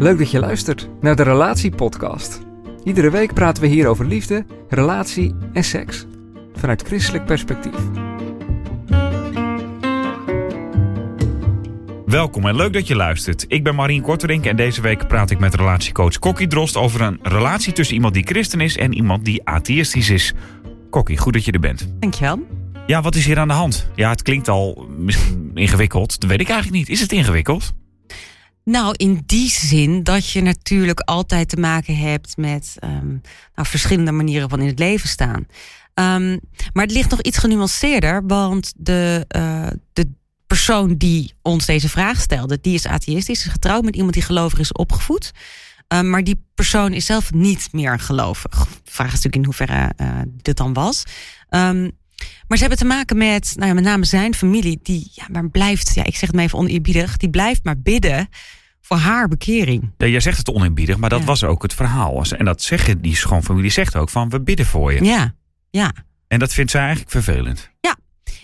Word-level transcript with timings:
Leuk 0.00 0.18
dat 0.18 0.30
je 0.30 0.38
luistert 0.38 0.88
naar 1.00 1.16
de 1.16 1.22
Relatiepodcast. 1.22 2.40
Iedere 2.84 3.10
week 3.10 3.34
praten 3.34 3.62
we 3.62 3.68
hier 3.68 3.86
over 3.86 4.06
liefde, 4.06 4.46
relatie 4.68 5.34
en 5.52 5.64
seks. 5.64 6.06
Vanuit 6.54 6.82
christelijk 6.82 7.24
perspectief. 7.24 7.74
Welkom 12.06 12.46
en 12.46 12.56
leuk 12.56 12.72
dat 12.72 12.86
je 12.86 12.96
luistert. 12.96 13.44
Ik 13.48 13.64
ben 13.64 13.74
Marien 13.74 14.02
Korterink 14.02 14.44
en 14.46 14.56
deze 14.56 14.80
week 14.80 15.08
praat 15.08 15.30
ik 15.30 15.38
met 15.38 15.54
relatiecoach 15.54 16.18
Kokkie 16.18 16.46
Drost 16.46 16.76
over 16.76 17.00
een 17.00 17.18
relatie 17.22 17.72
tussen 17.72 17.94
iemand 17.94 18.14
die 18.14 18.26
christen 18.26 18.60
is 18.60 18.76
en 18.76 18.94
iemand 18.94 19.24
die 19.24 19.48
atheïstisch 19.48 20.10
is. 20.10 20.34
Kokkie, 20.90 21.18
goed 21.18 21.32
dat 21.32 21.44
je 21.44 21.52
er 21.52 21.60
bent. 21.60 21.92
Dankjewel. 21.98 22.46
Ja, 22.86 23.02
wat 23.02 23.14
is 23.14 23.26
hier 23.26 23.38
aan 23.38 23.48
de 23.48 23.54
hand? 23.54 23.90
Ja, 23.94 24.10
het 24.10 24.22
klinkt 24.22 24.48
al 24.48 24.88
misschien 24.98 25.50
ingewikkeld. 25.54 26.20
Dat 26.20 26.30
weet 26.30 26.40
ik 26.40 26.48
eigenlijk 26.48 26.78
niet. 26.78 26.88
Is 26.88 27.00
het 27.00 27.12
ingewikkeld? 27.12 27.72
Nou, 28.64 28.94
in 28.96 29.22
die 29.26 29.50
zin 29.50 30.02
dat 30.02 30.30
je 30.30 30.42
natuurlijk 30.42 31.00
altijd 31.00 31.48
te 31.48 31.56
maken 31.56 31.96
hebt 31.96 32.36
met 32.36 32.76
ehm, 32.78 33.08
nou, 33.54 33.68
verschillende 33.68 34.12
manieren 34.12 34.48
van 34.48 34.60
in 34.60 34.66
het 34.66 34.78
leven 34.78 35.08
staan. 35.08 35.46
Ehm, 35.94 36.38
maar 36.72 36.84
het 36.84 36.92
ligt 36.92 37.10
nog 37.10 37.20
iets 37.20 37.38
genuanceerder, 37.38 38.26
want 38.26 38.72
de, 38.76 39.26
uh, 39.36 39.66
de 39.92 40.08
persoon 40.46 40.94
die 40.96 41.34
ons 41.42 41.66
deze 41.66 41.88
vraag 41.88 42.20
stelde, 42.20 42.58
die 42.60 42.74
is 42.74 42.86
atheïstisch, 42.86 43.46
is 43.46 43.52
getrouwd 43.52 43.84
met 43.84 43.96
iemand 43.96 44.14
die 44.14 44.22
gelovig 44.22 44.58
is 44.58 44.72
opgevoed. 44.72 45.32
Um, 45.88 46.10
maar 46.10 46.24
die 46.24 46.44
persoon 46.54 46.92
is 46.92 47.06
zelf 47.06 47.32
niet 47.32 47.68
meer 47.72 47.98
gelovig. 47.98 48.66
Vraag 48.84 49.12
is 49.12 49.22
natuurlijk 49.22 49.34
in 49.34 49.44
hoeverre 49.44 49.92
uh, 49.96 50.20
dit 50.42 50.56
dan 50.56 50.72
was. 50.72 51.04
Um, 51.48 51.90
maar 52.48 52.58
ze 52.58 52.64
hebben 52.64 52.78
te 52.78 52.94
maken 52.94 53.16
met, 53.16 53.52
nou 53.56 53.68
ja, 53.68 53.74
met 53.74 53.84
name 53.84 54.04
zijn 54.04 54.34
familie, 54.34 54.78
die 54.82 55.10
ja, 55.12 55.26
maar 55.32 55.48
blijft, 55.48 55.94
ja, 55.94 56.04
ik 56.04 56.16
zeg 56.16 56.20
het 56.20 56.32
maar 56.32 56.44
even 56.44 56.58
oneerbiedig, 56.58 57.16
die 57.16 57.30
blijft 57.30 57.64
maar 57.64 57.80
bidden 57.80 58.28
voor 58.80 58.96
haar 58.96 59.28
bekering. 59.28 59.90
Ja, 59.96 60.06
jij 60.06 60.20
zegt 60.20 60.38
het 60.38 60.48
oneerbiedig, 60.48 60.96
maar 60.96 61.10
dat 61.10 61.24
was 61.24 61.44
ook 61.44 61.62
het 61.62 61.74
verhaal. 61.74 62.24
En 62.36 62.44
dat 62.44 62.62
zeggen 62.62 63.00
die 63.00 63.16
schoonfamilie 63.16 63.70
zegt 63.70 63.96
ook 63.96 64.10
van 64.10 64.28
we 64.28 64.40
bidden 64.40 64.66
voor 64.66 64.92
je. 64.92 65.04
Ja, 65.04 65.34
ja. 65.70 65.92
En 66.28 66.38
dat 66.38 66.52
vindt 66.52 66.70
zij 66.70 66.80
eigenlijk 66.80 67.10
vervelend. 67.10 67.70
Ja, 67.80 67.96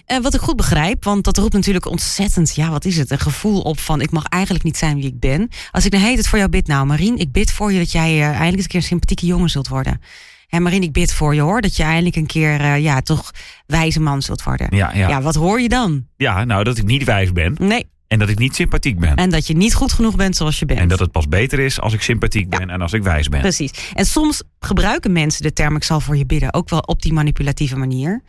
en 0.07 0.23
wat 0.23 0.35
ik 0.35 0.41
goed 0.41 0.57
begrijp, 0.57 1.05
want 1.05 1.25
dat 1.25 1.37
roept 1.37 1.53
natuurlijk 1.53 1.87
ontzettend, 1.87 2.55
ja, 2.55 2.71
wat 2.71 2.85
is 2.85 2.97
het? 2.97 3.11
Een 3.11 3.19
gevoel 3.19 3.61
op 3.61 3.79
van 3.79 4.01
ik 4.01 4.11
mag 4.11 4.25
eigenlijk 4.25 4.65
niet 4.65 4.77
zijn 4.77 4.97
wie 4.97 5.07
ik 5.07 5.21
ben. 5.21 5.49
Als 5.71 5.85
ik 5.85 5.91
dan 5.91 6.01
heet 6.01 6.17
het 6.17 6.29
voor 6.29 6.39
jou 6.39 6.51
bid, 6.51 6.67
nou 6.67 6.87
Marien, 6.87 7.19
ik 7.19 7.33
bid 7.33 7.53
voor 7.53 7.73
je 7.73 7.79
dat 7.79 7.93
jij 7.93 8.17
uh, 8.17 8.25
eindelijk 8.25 8.55
eens 8.55 8.63
een 8.63 8.69
keer 8.69 8.81
een 8.81 8.87
sympathieke 8.87 9.27
jongen 9.27 9.51
zult 9.51 9.69
worden. 9.69 10.01
En 10.49 10.63
Marien, 10.63 10.83
ik 10.83 10.93
bid 10.93 11.13
voor 11.13 11.35
je 11.35 11.41
hoor, 11.41 11.61
dat 11.61 11.77
je 11.77 11.83
eindelijk 11.83 12.17
een 12.17 12.27
keer, 12.27 12.61
uh, 12.61 12.79
ja, 12.79 13.01
toch 13.01 13.31
wijze 13.67 14.01
man 14.01 14.23
zult 14.23 14.43
worden. 14.43 14.67
Ja, 14.71 14.95
ja. 14.95 15.09
ja, 15.09 15.23
wat 15.23 15.35
hoor 15.35 15.61
je 15.61 15.69
dan? 15.69 16.07
Ja, 16.17 16.45
nou, 16.45 16.65
dat 16.65 16.79
ik 16.79 16.85
niet 16.85 17.05
wijs 17.05 17.33
ben. 17.33 17.57
Nee. 17.59 17.87
En 18.09 18.19
dat 18.19 18.29
ik 18.29 18.39
niet 18.39 18.55
sympathiek 18.55 18.99
ben. 18.99 19.15
En 19.15 19.31
dat 19.31 19.47
je 19.47 19.57
niet 19.57 19.75
goed 19.75 19.93
genoeg 19.93 20.17
bent 20.17 20.37
zoals 20.37 20.59
je 20.59 20.67
bent. 20.67 20.81
En 20.81 20.89
dat 20.89 20.99
het 20.99 21.13
pas 21.13 21.29
beter 21.29 21.59
is 21.59 21.81
als 21.81 21.93
ik 21.93 22.03
sympathiek 22.03 22.51
ben 22.51 22.67
ja. 22.67 22.73
en 22.75 22.81
als 22.81 22.93
ik 22.93 23.03
wijs 23.03 23.29
ben. 23.29 23.41
Precies. 23.41 23.71
En 23.95 24.07
soms 24.07 24.43
gebruiken 24.61 25.13
mensen 25.13 25.43
de 25.43 25.53
term 25.53 25.77
ik 25.77 25.85
zal 25.85 26.01
voor 26.01 26.17
je 26.17 26.27
bidden 26.27 26.55
ook 26.55 26.69
wel 26.69 26.81
op 26.81 27.03
die 27.03 27.13
manipulatieve 27.13 27.77
manier. 27.77 28.23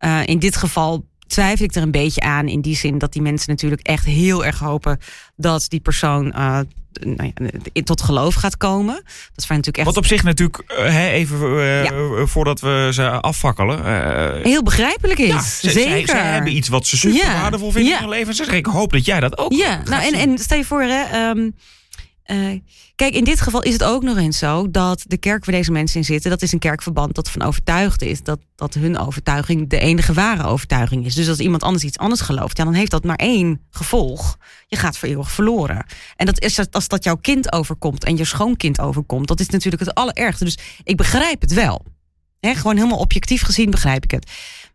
Uh, 0.00 0.20
in 0.24 0.38
dit 0.38 0.56
geval 0.56 1.04
twijfel 1.26 1.64
ik 1.64 1.74
er 1.74 1.82
een 1.82 1.90
beetje 1.90 2.20
aan 2.20 2.48
in 2.48 2.60
die 2.60 2.76
zin 2.76 2.98
dat 2.98 3.12
die 3.12 3.22
mensen 3.22 3.50
natuurlijk 3.50 3.82
echt 3.82 4.04
heel 4.04 4.44
erg 4.44 4.58
hopen 4.58 4.98
dat 5.36 5.64
die 5.68 5.80
persoon 5.80 6.26
uh, 6.26 6.60
nou 7.00 7.32
ja, 7.72 7.82
tot 7.82 8.02
geloof 8.02 8.34
gaat 8.34 8.56
komen. 8.56 8.94
Dat 8.94 9.04
is 9.36 9.48
natuurlijk 9.48 9.76
echt. 9.76 9.86
Wat 9.86 9.96
op 9.96 10.06
zich 10.06 10.22
natuurlijk, 10.22 10.62
uh, 10.78 11.12
even 11.12 11.40
uh, 11.40 11.84
ja. 11.84 12.26
voordat 12.26 12.60
we 12.60 12.88
ze 12.92 13.10
afvakkelen. 13.10 13.84
heel 14.42 14.62
begrijpelijk 14.62 15.18
is. 15.18 15.28
Ja, 15.28 15.40
ze, 15.40 15.70
Zeker. 15.70 16.08
Zij, 16.08 16.20
hebben 16.20 16.56
iets 16.56 16.68
wat 16.68 16.86
ze 16.86 16.96
super 16.96 17.32
waardevol 17.32 17.70
vinden 17.70 17.92
in 17.92 17.98
hun 17.98 18.08
leven. 18.08 18.28
En 18.28 18.34
ze 18.34 18.42
zeggen, 18.42 18.58
ik 18.58 18.66
hoop 18.66 18.92
dat 18.92 19.04
jij 19.04 19.20
dat 19.20 19.38
ook. 19.38 19.52
Ja, 19.52 19.82
nou 19.84 20.02
en, 20.02 20.12
en 20.12 20.38
stel 20.38 20.58
je 20.58 20.64
voor, 20.64 20.82
hè. 20.82 21.28
Um, 21.28 21.54
uh, 22.26 22.60
kijk, 22.94 23.14
in 23.14 23.24
dit 23.24 23.40
geval 23.40 23.62
is 23.62 23.72
het 23.72 23.84
ook 23.84 24.02
nog 24.02 24.16
eens 24.16 24.38
zo 24.38 24.70
dat 24.70 25.04
de 25.06 25.16
kerk 25.16 25.44
waar 25.44 25.54
deze 25.54 25.72
mensen 25.72 25.98
in 25.98 26.04
zitten, 26.04 26.30
dat 26.30 26.42
is 26.42 26.52
een 26.52 26.58
kerkverband 26.58 27.14
dat 27.14 27.30
van 27.30 27.42
overtuigd 27.42 28.02
is 28.02 28.22
dat, 28.22 28.38
dat 28.54 28.74
hun 28.74 28.98
overtuiging 28.98 29.68
de 29.68 29.78
enige 29.78 30.12
ware 30.12 30.44
overtuiging 30.44 31.04
is. 31.04 31.14
Dus 31.14 31.28
als 31.28 31.38
iemand 31.38 31.62
anders 31.62 31.84
iets 31.84 31.98
anders 31.98 32.20
gelooft, 32.20 32.56
ja, 32.56 32.64
dan 32.64 32.72
heeft 32.72 32.90
dat 32.90 33.04
maar 33.04 33.16
één 33.16 33.60
gevolg. 33.70 34.36
Je 34.66 34.76
gaat 34.76 34.98
voor 34.98 35.08
eeuwig 35.08 35.30
verloren. 35.30 35.86
En 36.16 36.26
dat 36.26 36.40
is 36.40 36.60
als 36.70 36.88
dat 36.88 37.04
jouw 37.04 37.16
kind 37.16 37.52
overkomt 37.52 38.04
en 38.04 38.16
je 38.16 38.24
schoonkind 38.24 38.80
overkomt, 38.80 39.28
dat 39.28 39.40
is 39.40 39.48
natuurlijk 39.48 39.84
het 39.84 39.94
allerergste. 39.94 40.44
Dus 40.44 40.58
ik 40.82 40.96
begrijp 40.96 41.40
het 41.40 41.52
wel. 41.52 41.84
Gewoon 42.40 42.76
helemaal 42.76 42.98
objectief 42.98 43.42
gezien 43.42 43.70
begrijp 43.70 44.04
ik 44.04 44.10
het. 44.10 44.30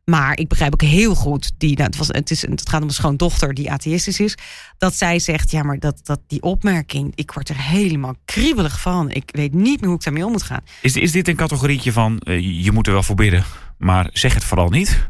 Maar 0.05 0.37
ik 0.37 0.47
begrijp 0.47 0.73
ook 0.73 0.81
heel 0.81 1.15
goed, 1.15 1.51
die, 1.57 1.75
nou, 1.75 1.83
het, 1.83 1.97
was, 1.97 2.07
het, 2.07 2.31
is, 2.31 2.41
het 2.41 2.69
gaat 2.69 2.81
om 2.81 2.87
een 2.87 2.93
schoondochter 2.93 3.53
die 3.53 3.71
atheïstisch 3.71 4.19
is, 4.19 4.37
dat 4.77 4.95
zij 4.95 5.19
zegt, 5.19 5.51
ja, 5.51 5.63
maar 5.63 5.79
dat, 5.79 5.99
dat 6.03 6.19
die 6.27 6.41
opmerking, 6.41 7.11
ik 7.15 7.31
word 7.31 7.49
er 7.49 7.61
helemaal 7.61 8.15
kriebelig 8.25 8.81
van. 8.81 9.09
Ik 9.09 9.29
weet 9.31 9.53
niet 9.53 9.79
meer 9.79 9.89
hoe 9.89 9.97
ik 9.97 10.03
daarmee 10.03 10.25
om 10.25 10.31
moet 10.31 10.43
gaan. 10.43 10.61
Is, 10.81 10.95
is 10.95 11.11
dit 11.11 11.27
een 11.27 11.35
categorietje 11.35 11.91
van, 11.91 12.21
uh, 12.23 12.63
je 12.63 12.71
moet 12.71 12.87
er 12.87 12.93
wel 12.93 13.03
voor 13.03 13.15
bidden, 13.15 13.43
maar 13.77 14.09
zeg 14.13 14.33
het 14.33 14.43
vooral 14.43 14.69
niet? 14.69 15.09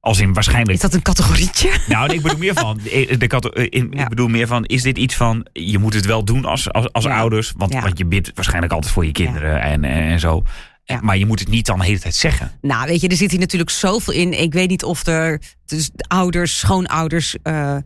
Als 0.00 0.20
in 0.20 0.32
waarschijnlijk. 0.32 0.72
Is 0.72 0.80
dat 0.80 0.94
een 0.94 1.02
categorietje? 1.02 1.70
Nou, 1.88 2.12
ik 2.12 2.22
bedoel 2.22 2.38
meer 2.38 2.54
van. 2.54 2.78
De, 2.82 3.68
in, 3.68 3.88
ja. 3.90 4.02
Ik 4.02 4.08
bedoel 4.08 4.28
meer 4.28 4.46
van. 4.46 4.64
Is 4.64 4.82
dit 4.82 4.98
iets 4.98 5.14
van. 5.14 5.46
Je 5.52 5.78
moet 5.78 5.94
het 5.94 6.06
wel 6.06 6.24
doen 6.24 6.44
als, 6.44 6.72
als, 6.72 6.92
als 6.92 7.04
ja. 7.04 7.18
ouders. 7.18 7.52
Want, 7.56 7.72
ja. 7.72 7.80
want 7.80 7.98
je 7.98 8.04
bidt 8.04 8.30
waarschijnlijk 8.34 8.72
altijd 8.72 8.92
voor 8.92 9.06
je 9.06 9.12
kinderen 9.12 9.60
en, 9.60 9.84
en, 9.84 10.02
en 10.02 10.20
zo. 10.20 10.42
Ja. 10.90 11.00
Maar 11.02 11.16
je 11.16 11.26
moet 11.26 11.40
het 11.40 11.48
niet 11.48 11.66
dan 11.66 11.78
de 11.78 11.84
hele 11.84 11.98
tijd 11.98 12.14
zeggen. 12.14 12.52
Nou, 12.60 12.86
weet 12.86 13.00
je, 13.00 13.08
er 13.08 13.16
zit 13.16 13.30
hier 13.30 13.40
natuurlijk 13.40 13.70
zoveel 13.70 14.14
in. 14.14 14.40
Ik 14.40 14.52
weet 14.52 14.68
niet 14.68 14.84
of 14.84 15.06
er 15.06 15.42
dus 15.66 15.90
ouders, 16.08 16.58
schoonouders 16.58 17.36
uh, 17.42 17.76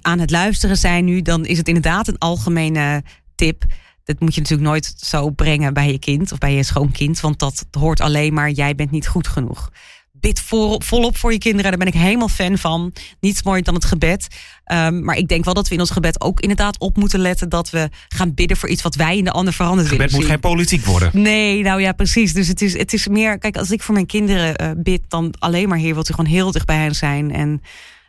aan 0.00 0.18
het 0.18 0.30
luisteren 0.30 0.76
zijn 0.76 1.04
nu. 1.04 1.22
Dan 1.22 1.44
is 1.44 1.58
het 1.58 1.68
inderdaad 1.68 2.08
een 2.08 2.18
algemene 2.18 3.02
tip. 3.34 3.64
Dat 4.04 4.20
moet 4.20 4.34
je 4.34 4.40
natuurlijk 4.40 4.68
nooit 4.68 4.94
zo 4.96 5.30
brengen 5.30 5.74
bij 5.74 5.92
je 5.92 5.98
kind 5.98 6.32
of 6.32 6.38
bij 6.38 6.54
je 6.54 6.62
schoonkind. 6.62 7.20
Want 7.20 7.38
dat 7.38 7.66
hoort 7.70 8.00
alleen 8.00 8.34
maar, 8.34 8.50
jij 8.50 8.74
bent 8.74 8.90
niet 8.90 9.08
goed 9.08 9.28
genoeg 9.28 9.70
bid 10.22 10.40
volop 10.78 11.16
voor 11.16 11.32
je 11.32 11.38
kinderen. 11.38 11.70
Daar 11.70 11.78
ben 11.78 11.94
ik 11.94 12.00
helemaal 12.00 12.28
fan 12.28 12.58
van. 12.58 12.92
Niets 13.20 13.42
mooier 13.42 13.64
dan 13.64 13.74
het 13.74 13.84
gebed. 13.84 14.26
Um, 14.72 15.04
maar 15.04 15.16
ik 15.16 15.28
denk 15.28 15.44
wel 15.44 15.54
dat 15.54 15.68
we 15.68 15.74
in 15.74 15.80
ons 15.80 15.90
gebed 15.90 16.20
ook 16.20 16.40
inderdaad 16.40 16.78
op 16.78 16.96
moeten 16.96 17.20
letten 17.20 17.48
dat 17.48 17.70
we 17.70 17.88
gaan 18.08 18.34
bidden 18.34 18.56
voor 18.56 18.68
iets 18.68 18.82
wat 18.82 18.94
wij 18.94 19.16
in 19.16 19.24
de 19.24 19.30
ander 19.30 19.52
veranderd 19.52 19.88
willen. 19.88 20.02
Het 20.02 20.12
gebed 20.12 20.26
moet 20.28 20.40
geen 20.40 20.50
politiek 20.50 20.84
worden. 20.84 21.10
Nee, 21.12 21.62
nou 21.62 21.80
ja, 21.80 21.92
precies. 21.92 22.32
Dus 22.32 22.48
het 22.48 22.62
is, 22.62 22.78
het 22.78 22.92
is 22.92 23.08
meer. 23.08 23.38
Kijk, 23.38 23.56
als 23.56 23.70
ik 23.70 23.82
voor 23.82 23.94
mijn 23.94 24.06
kinderen 24.06 24.62
uh, 24.62 24.70
bid, 24.82 25.00
dan 25.08 25.34
alleen 25.38 25.68
maar 25.68 25.78
Heer, 25.78 25.94
wilt 25.94 26.10
u 26.10 26.14
gewoon 26.14 26.30
heel 26.30 26.50
dicht 26.50 26.66
bij 26.66 26.76
hen 26.76 26.94
zijn 26.94 27.32
en 27.32 27.62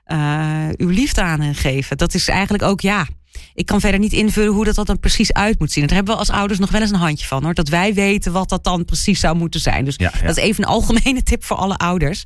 uh, 0.07 0.67
uw 0.77 0.89
liefde 0.89 1.21
aan 1.21 1.41
hen 1.41 1.55
geven. 1.55 1.97
Dat 1.97 2.13
is 2.13 2.27
eigenlijk 2.27 2.63
ook 2.63 2.81
ja. 2.81 3.07
Ik 3.53 3.65
kan 3.65 3.79
verder 3.79 3.99
niet 3.99 4.13
invullen 4.13 4.53
hoe 4.53 4.65
dat, 4.65 4.75
dat 4.75 4.87
dan 4.87 4.99
precies 4.99 5.33
uit 5.33 5.59
moet 5.59 5.71
zien. 5.71 5.87
Daar 5.87 5.95
hebben 5.95 6.13
we 6.13 6.19
als 6.19 6.29
ouders 6.29 6.59
nog 6.59 6.71
wel 6.71 6.81
eens 6.81 6.91
een 6.91 6.97
handje 6.97 7.27
van 7.27 7.43
hoor. 7.43 7.53
Dat 7.53 7.69
wij 7.69 7.93
weten 7.93 8.31
wat 8.31 8.49
dat 8.49 8.63
dan 8.63 8.85
precies 8.85 9.19
zou 9.19 9.35
moeten 9.35 9.59
zijn. 9.59 9.85
Dus 9.85 9.95
ja, 9.97 10.11
ja. 10.13 10.25
dat 10.25 10.37
is 10.37 10.43
even 10.43 10.63
een 10.63 10.69
algemene 10.69 11.23
tip 11.23 11.43
voor 11.43 11.57
alle 11.57 11.77
ouders. 11.77 12.23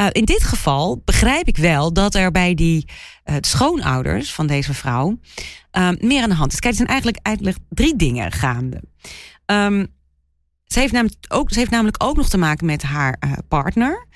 Uh, 0.00 0.06
in 0.12 0.24
dit 0.24 0.44
geval 0.44 1.02
begrijp 1.04 1.48
ik 1.48 1.56
wel 1.56 1.92
dat 1.92 2.14
er 2.14 2.30
bij 2.30 2.54
die 2.54 2.88
uh, 3.24 3.36
schoonouders 3.40 4.32
van 4.32 4.46
deze 4.46 4.74
vrouw 4.74 5.18
uh, 5.72 5.88
meer 5.98 6.22
aan 6.22 6.28
de 6.28 6.34
hand 6.34 6.52
is. 6.52 6.58
Kijk, 6.58 6.72
er 6.72 6.78
zijn 6.78 6.88
eigenlijk, 6.88 7.18
eigenlijk 7.22 7.58
drie 7.68 7.96
dingen 7.96 8.32
gaande. 8.32 8.82
Um, 9.46 9.86
ze, 10.66 10.78
heeft 10.78 10.92
namelijk 10.92 11.16
ook, 11.28 11.52
ze 11.52 11.58
heeft 11.58 11.70
namelijk 11.70 12.02
ook 12.04 12.16
nog 12.16 12.28
te 12.28 12.38
maken 12.38 12.66
met 12.66 12.82
haar 12.82 13.16
uh, 13.24 13.32
partner 13.48 14.06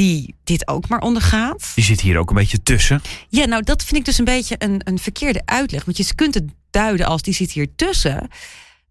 die 0.00 0.34
dit 0.44 0.68
ook 0.68 0.88
maar 0.88 1.00
ondergaat. 1.00 1.72
Die 1.74 1.84
zit 1.84 2.00
hier 2.00 2.18
ook 2.18 2.30
een 2.30 2.36
beetje 2.36 2.62
tussen. 2.62 3.02
Ja, 3.28 3.44
nou 3.44 3.62
dat 3.62 3.84
vind 3.84 3.96
ik 4.00 4.04
dus 4.04 4.18
een 4.18 4.24
beetje 4.24 4.54
een, 4.58 4.80
een 4.84 4.98
verkeerde 4.98 5.42
uitleg. 5.44 5.84
Want 5.84 5.96
je 5.96 6.14
kunt 6.14 6.34
het 6.34 6.44
duiden 6.70 7.06
als 7.06 7.22
die 7.22 7.34
zit 7.34 7.50
hier 7.52 7.68
tussen. 7.76 8.28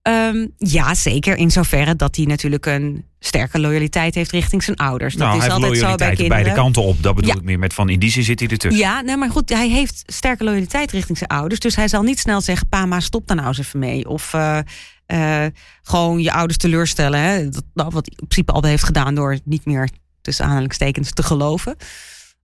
Um, 0.04 0.54
ja, 0.58 0.94
zeker 0.94 1.36
in 1.36 1.52
zoverre 1.52 1.96
dat 1.96 2.16
hij 2.16 2.26
natuurlijk 2.26 2.66
een 2.66 3.06
sterke 3.20 3.60
loyaliteit 3.60 4.16
heeft 4.16 4.32
richting 4.32 4.64
zijn 4.64 4.78
ouders. 4.78 5.16
Dat 5.16 5.28
nou, 5.28 5.38
is 5.38 5.44
hij 5.44 5.54
altijd 5.54 5.72
heeft 5.72 5.84
zo 5.86 5.96
bij 5.96 6.08
kinderen. 6.08 6.30
beide 6.30 6.52
kanten 6.52 6.84
op. 6.84 7.04
Dat 7.04 7.16
bedoel 7.16 7.32
Ja. 7.32 7.38
ik 7.38 7.44
meer 7.44 7.60
met 7.60 7.74
van 7.74 7.90
in 7.90 8.00
die 8.00 8.12
zin 8.12 8.24
zit 8.24 8.40
hij 8.40 8.50
ertussen. 8.50 8.82
Ja, 8.82 9.02
nee, 9.02 9.18
maar 9.18 9.30
goed, 9.32 9.50
hij 9.50 9.70
heeft 9.70 10.04
sterke 10.06 10.44
loyaliteit 10.44 10.92
richting 10.92 11.18
zijn 11.18 11.30
ouders. 11.30 11.60
Dus 11.60 11.76
hij 11.76 11.88
zal 11.88 12.04
niet 12.04 12.20
snel 12.20 12.42
zeggen: 12.42 12.68
Pa, 12.68 12.86
maar 12.86 13.02
stop 13.02 13.28
daar 13.28 13.36
nou 13.36 13.48
eens 13.48 13.60
even 13.60 13.80
mee. 13.80 14.10
Of 14.10 14.34
eh, 14.34 14.60
eh, 15.06 15.52
gewoon 15.82 16.22
je 16.22 16.32
ouders 16.34 16.58
teleurstellen. 16.58 17.20
Hè? 17.20 17.50
Dat, 17.50 17.64
nou, 17.74 17.90
wat 17.92 18.06
hij 18.06 18.16
in 18.20 18.28
principe 18.28 18.52
al 18.52 18.64
heeft 18.64 18.84
gedaan 18.84 19.16
door 19.16 19.40
niet 19.44 19.66
meer 19.66 19.90
tussen 20.22 20.46
aanhalingstekens 20.46 21.14
te 21.14 21.24
geloven. 21.24 21.76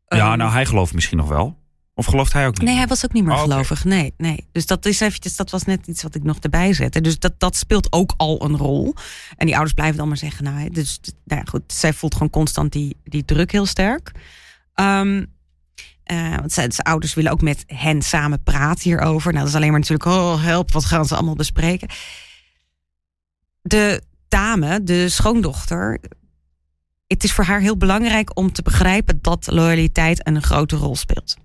Ja, 0.07 0.29
Ehm, 0.29 0.37
nou 0.37 0.51
hij 0.51 0.65
gelooft 0.65 0.93
misschien 0.93 1.17
nog 1.17 1.27
wel. 1.27 1.63
Of 1.93 2.05
gelooft 2.05 2.33
hij 2.33 2.47
ook 2.47 2.57
niet? 2.57 2.67
Nee, 2.67 2.77
hij 2.77 2.87
was 2.87 3.05
ook 3.05 3.13
niet 3.13 3.23
meer 3.23 3.33
Oh, 3.33 3.41
gelovig. 3.41 3.83
Nee, 3.83 4.13
nee. 4.17 4.47
Dus 4.51 4.65
dat 4.65 4.85
is 4.85 4.99
eventjes, 4.99 5.35
dat 5.35 5.49
was 5.49 5.63
net 5.63 5.87
iets 5.87 6.03
wat 6.03 6.15
ik 6.15 6.23
nog 6.23 6.37
erbij 6.39 6.73
zette. 6.73 7.01
Dus 7.01 7.19
dat, 7.19 7.39
dat 7.39 7.55
speelt 7.55 7.91
ook 7.91 8.13
al 8.17 8.43
een 8.43 8.57
rol. 8.57 8.93
En 9.35 9.45
die 9.45 9.55
ouders 9.55 9.73
blijven 9.73 9.97
dan 9.97 10.07
maar 10.07 10.17
zeggen, 10.17 10.43
nou, 10.43 10.69
dus 10.69 10.99
nou 11.23 11.41
ja, 11.41 11.49
goed, 11.49 11.63
zij 11.67 11.93
voelt 11.93 12.13
gewoon 12.13 12.29
constant 12.29 12.71
die, 12.71 12.97
die 13.03 13.25
druk 13.25 13.51
heel 13.51 13.65
sterk. 13.65 14.11
Eh, 16.05 16.35
want 16.35 16.51
zijn, 16.51 16.71
zijn 16.71 16.87
ouders 16.87 17.13
willen 17.13 17.31
ook 17.31 17.41
met 17.41 17.63
hen 17.67 18.01
samen 18.01 18.43
praten 18.43 18.83
hierover. 18.83 19.31
Nou, 19.31 19.43
dat 19.43 19.53
is 19.53 19.55
alleen 19.55 19.71
maar 19.71 19.79
natuurlijk, 19.79 20.09
oh 20.09 20.43
help, 20.43 20.71
wat 20.71 20.85
gaan 20.85 21.05
ze 21.05 21.15
allemaal 21.15 21.35
bespreken? 21.35 21.89
De 23.61 24.01
dame, 24.27 24.83
de 24.83 25.09
schoondochter, 25.09 25.99
het 27.07 27.23
is 27.23 27.33
voor 27.33 27.43
haar 27.43 27.59
heel 27.59 27.77
belangrijk 27.77 28.37
om 28.37 28.51
te 28.51 28.61
begrijpen 28.61 29.19
dat 29.21 29.47
loyaliteit 29.51 30.27
een 30.27 30.41
grote 30.41 30.75
rol 30.75 30.95
speelt. 30.95 31.37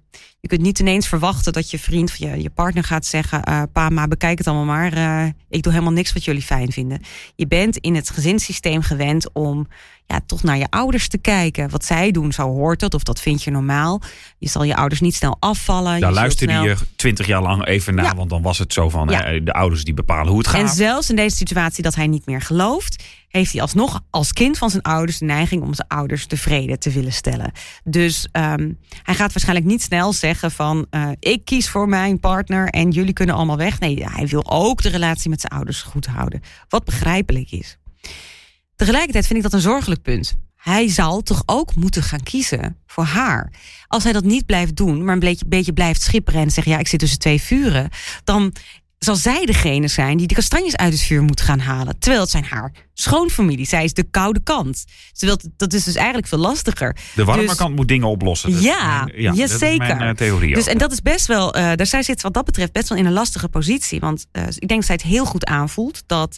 Je 0.42 0.48
kunt 0.48 0.60
niet 0.60 0.78
ineens 0.78 1.08
verwachten 1.08 1.52
dat 1.52 1.70
je 1.70 1.78
vriend 1.78 2.08
of 2.08 2.16
je, 2.16 2.42
je 2.42 2.50
partner 2.50 2.84
gaat 2.84 3.06
zeggen: 3.06 3.42
eh, 3.44 3.62
Pa, 3.72 3.88
maar 3.88 4.08
bekijk 4.08 4.38
het 4.38 4.46
allemaal 4.46 4.64
maar. 4.76 4.92
eh, 4.92 5.30
ik 5.48 5.62
doe 5.62 5.72
helemaal 5.72 5.92
niks 5.94 6.12
wat 6.12 6.24
jullie 6.24 6.42
fijn 6.42 6.72
vinden. 6.72 7.00
Je 7.36 7.46
bent 7.46 7.76
in 7.76 7.94
het 7.94 8.10
gezinssysteem 8.10 8.82
gewend 8.82 9.32
om 9.32 9.68
ja, 10.06 10.20
toch 10.26 10.42
naar 10.42 10.58
je 10.58 10.66
ouders 10.70 11.08
te 11.08 11.18
kijken. 11.18 11.70
Wat 11.70 11.84
zij 11.84 12.10
doen, 12.10 12.32
zo 12.32 12.42
hoort 12.42 12.80
het, 12.80 12.94
of 12.94 13.02
dat 13.02 13.20
vind 13.20 13.42
je 13.42 13.50
normaal. 13.50 14.00
Je 14.38 14.48
zal 14.48 14.62
je 14.64 14.76
ouders 14.76 15.00
niet 15.00 15.14
snel 15.14 15.36
afvallen. 15.40 16.00
Daar 16.00 16.12
luisterde 16.12 16.52
snel- 16.52 16.64
je 16.64 16.76
twintig 16.96 17.26
jaar 17.26 17.42
lang 17.42 17.66
even 17.66 17.94
naar, 17.94 18.04
Ja. 18.04 18.14
want 18.14 18.30
dan 18.30 18.42
was 18.42 18.58
het 18.58 18.72
zo 18.72 18.88
van 18.88 19.08
Ja. 19.08 19.40
de 19.40 19.52
ouders 19.52 19.84
die 19.84 19.94
bepalen 19.94 20.28
hoe 20.28 20.38
het 20.38 20.46
gaat. 20.48 20.60
En 20.60 20.68
zelfs 20.68 21.10
in 21.10 21.16
deze 21.16 21.36
situatie 21.36 21.82
dat 21.82 21.94
hij 21.94 22.06
niet 22.06 22.26
meer 22.26 22.40
gelooft, 22.40 23.04
heeft 23.28 23.52
hij 23.52 23.60
alsnog 23.62 24.00
als 24.10 24.32
kind 24.32 24.58
van 24.58 24.70
zijn 24.70 24.82
ouders 24.82 25.18
de 25.18 25.24
neiging 25.24 25.62
om 25.62 25.74
zijn 25.74 25.88
ouders 25.88 26.26
tevreden 26.26 26.78
te 26.78 26.90
willen 26.90 27.12
stellen. 27.12 27.52
Dus 27.84 28.28
ehm, 28.32 28.70
hij 29.02 29.14
gaat 29.14 29.32
waarschijnlijk 29.32 29.66
niet 29.66 29.82
snel 29.82 30.12
zeggen 30.12 30.29
van 30.34 30.86
eh, 30.90 31.08
ik 31.18 31.44
kies 31.44 31.68
voor 31.68 31.88
mijn 31.88 32.20
partner 32.20 32.68
en 32.68 32.90
jullie 32.90 33.12
kunnen 33.12 33.34
allemaal 33.34 33.56
weg. 33.56 33.80
Nee, 33.80 34.04
hij 34.04 34.26
wil 34.26 34.50
ook 34.50 34.82
de 34.82 34.88
relatie 34.88 35.30
met 35.30 35.40
zijn 35.40 35.52
ouders 35.52 35.82
goed 35.82 36.06
houden. 36.06 36.40
Wat 36.68 36.84
begrijpelijk 36.84 37.50
is. 37.50 37.78
Tegelijkertijd 38.76 39.26
vind 39.26 39.38
ik 39.38 39.44
dat 39.44 39.52
een 39.52 39.60
zorgelijk 39.60 40.02
punt. 40.02 40.36
Hij 40.56 40.88
zal 40.88 41.22
toch 41.22 41.42
ook 41.46 41.74
moeten 41.74 42.02
gaan 42.02 42.22
kiezen 42.22 42.76
voor 42.86 43.04
haar. 43.04 43.52
Als 43.86 44.04
hij 44.04 44.12
dat 44.12 44.24
niet 44.24 44.46
blijft 44.46 44.76
doen, 44.76 45.04
maar 45.04 45.16
een 45.20 45.36
beetje, 45.46 45.72
blijft 45.72 46.02
schipperen 46.02 46.40
en 46.40 46.50
zegt: 46.50 46.66
Ja, 46.66 46.78
ik 46.78 46.88
zit 46.88 47.00
tussen 47.00 47.18
twee 47.18 47.40
vuren. 47.40 47.88
Dan 48.24 48.52
zal 49.04 49.16
zij 49.16 49.44
degene 49.46 49.88
zijn 49.88 50.16
die 50.16 50.26
de 50.26 50.34
kastanjes 50.34 50.76
uit 50.76 50.92
het 50.92 51.02
vuur 51.02 51.22
moet 51.22 51.40
gaan 51.40 51.58
halen. 51.58 51.98
Terwijl 51.98 52.20
het 52.22 52.30
zijn 52.30 52.44
haar 52.44 52.72
schoonfamilie. 52.94 53.66
Zij 53.66 53.84
is 53.84 53.94
de 53.94 54.02
koude 54.10 54.40
kant. 54.42 54.84
Terwijl 55.12 55.38
dat 55.56 55.72
is 55.72 55.84
dus 55.84 55.94
eigenlijk 55.94 56.26
veel 56.26 56.38
lastiger. 56.38 56.96
de 57.14 57.24
warme 57.24 57.46
dus- 57.46 57.54
kant 57.56 57.76
moet 57.76 57.88
dingen 57.88 58.08
oplossen. 58.08 58.50
Dat 58.50 58.58
is 58.58 58.64
Ja, 58.66 59.04
mijn- 59.04 59.22
ja, 59.22 59.30
ja, 59.32 59.36
dat 59.36 59.50
is 59.50 59.58
zeker. 59.58 59.78
mijn 59.96 60.00
eh, 60.00 60.10
theorie 60.14 60.54
Dus 60.54 60.64
ook. 60.64 60.70
en 60.70 60.78
dat 60.78 60.92
is 60.92 61.02
best 61.02 61.26
wel, 61.26 61.54
eh 61.54 61.72
daar 61.76 61.86
zij 61.86 62.02
zit 62.02 62.22
wat 62.22 62.34
dat 62.34 62.44
betreft 62.44 62.72
best 62.72 62.88
wel 62.88 62.98
in 62.98 63.06
een 63.06 63.12
lastige 63.12 63.48
positie. 63.48 64.00
Want 64.00 64.26
eh, 64.32 64.42
ik 64.46 64.68
denk 64.68 64.70
dat 64.70 64.84
zij 64.84 64.94
het 64.94 65.04
heel 65.04 65.24
goed 65.24 65.44
aanvoelt 65.44 66.02
dat 66.06 66.36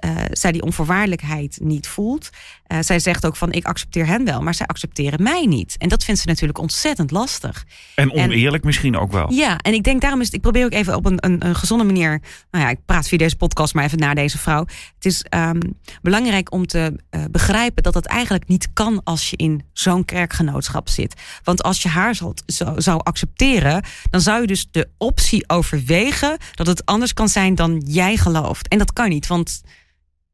eh, 0.00 0.16
zij 0.30 0.52
die 0.52 0.62
onvoorwaardelijkheid 0.62 1.58
niet 1.62 1.88
voelt. 1.88 2.30
Eh, 2.66 2.78
zij 2.80 2.98
zegt 2.98 3.26
ook 3.26 3.36
van 3.36 3.52
ik 3.52 3.64
accepteer 3.64 4.06
hen 4.06 4.24
wel, 4.24 4.40
maar 4.40 4.54
zij 4.54 4.66
accepteren 4.66 5.22
mij 5.22 5.46
niet. 5.46 5.76
En 5.78 5.88
dat 5.88 6.04
vindt 6.04 6.20
ze 6.20 6.26
natuurlijk 6.26 6.58
ontzettend 6.58 7.10
lastig. 7.10 7.64
En 7.94 8.12
oneerlijk 8.12 8.64
misschien 8.64 8.96
ook 8.96 9.12
wel. 9.12 9.32
Ja, 9.32 9.58
en 9.58 9.74
ik 9.74 9.82
denk 9.82 10.00
daarom 10.00 10.20
is 10.20 10.26
het, 10.26 10.34
ik 10.34 10.40
probeer 10.40 10.64
ook 10.64 10.72
even 10.72 10.94
op 10.94 11.06
een, 11.06 11.16
een, 11.16 11.46
een 11.46 11.54
gezonde 11.54 11.84
manier. 11.84 12.20
Nou 12.50 12.64
ja, 12.64 12.70
ik 12.70 12.78
praat 12.86 13.08
via 13.08 13.18
deze 13.18 13.36
podcast, 13.36 13.74
maar 13.74 13.84
even 13.84 13.98
naar 13.98 14.14
deze 14.14 14.38
vrouw. 14.38 14.66
Het 14.94 15.04
is 15.04 15.22
ehm, 15.22 15.60
belangrijk 16.02 16.52
om 16.52 16.66
te 16.66 16.96
eh, 17.10 17.24
begrijpen 17.30 17.82
dat 17.82 17.92
dat 17.92 18.06
eigenlijk 18.06 18.48
niet 18.48 18.72
kan 18.72 19.00
als 19.04 19.30
je 19.30 19.36
in 19.36 19.62
zo'n 19.72 20.04
kerkgenootschap 20.04 20.88
zit. 20.88 21.14
Want 21.42 21.62
als 21.62 21.82
je 21.82 21.88
haar 21.88 22.14
zou, 22.14 22.32
zou, 22.46 22.80
zou 22.80 23.00
accepteren, 23.02 23.84
dan 24.10 24.20
zou 24.20 24.40
je 24.40 24.46
dus 24.46 24.68
de 24.70 24.88
optie 24.98 25.48
overwegen 25.48 26.36
dat 26.54 26.66
het 26.66 26.86
anders 26.86 27.14
kan 27.14 27.28
zijn 27.28 27.54
dan 27.54 27.82
jij 27.86 28.16
gelooft. 28.16 28.68
En 28.68 28.78
dat 28.78 28.92
kan 28.92 29.08
niet, 29.08 29.26
want 29.26 29.62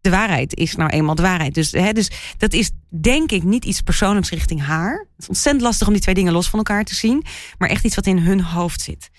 de 0.07 0.17
waarheid 0.17 0.55
is 0.55 0.77
nou 0.77 0.91
eenmaal 0.91 1.15
de 1.15 1.23
waarheid. 1.23 1.55
Dus, 1.55 1.73
hè, 1.73 1.93
dus 1.93 2.11
dat 2.37 2.53
is 2.53 2.71
denk 2.89 3.31
ik 3.31 3.43
niet 3.43 3.65
iets 3.65 3.81
persoonlijks 3.81 4.31
richting 4.31 4.63
haar. 4.63 4.99
Het 4.99 5.23
is 5.23 5.29
ontzettend 5.29 5.65
lastig 5.65 5.87
om 5.87 5.93
die 5.93 6.03
twee 6.03 6.15
dingen 6.15 6.33
los 6.33 6.49
van 6.49 6.59
elkaar 6.59 6.85
te 6.85 6.95
zien. 6.95 7.25
Maar 7.59 7.69
echt 7.69 7.85
iets 7.85 7.95
wat 7.95 8.07
in 8.07 8.19
hun 8.19 8.41
hoofd 8.41 8.81
zit. 8.81 9.11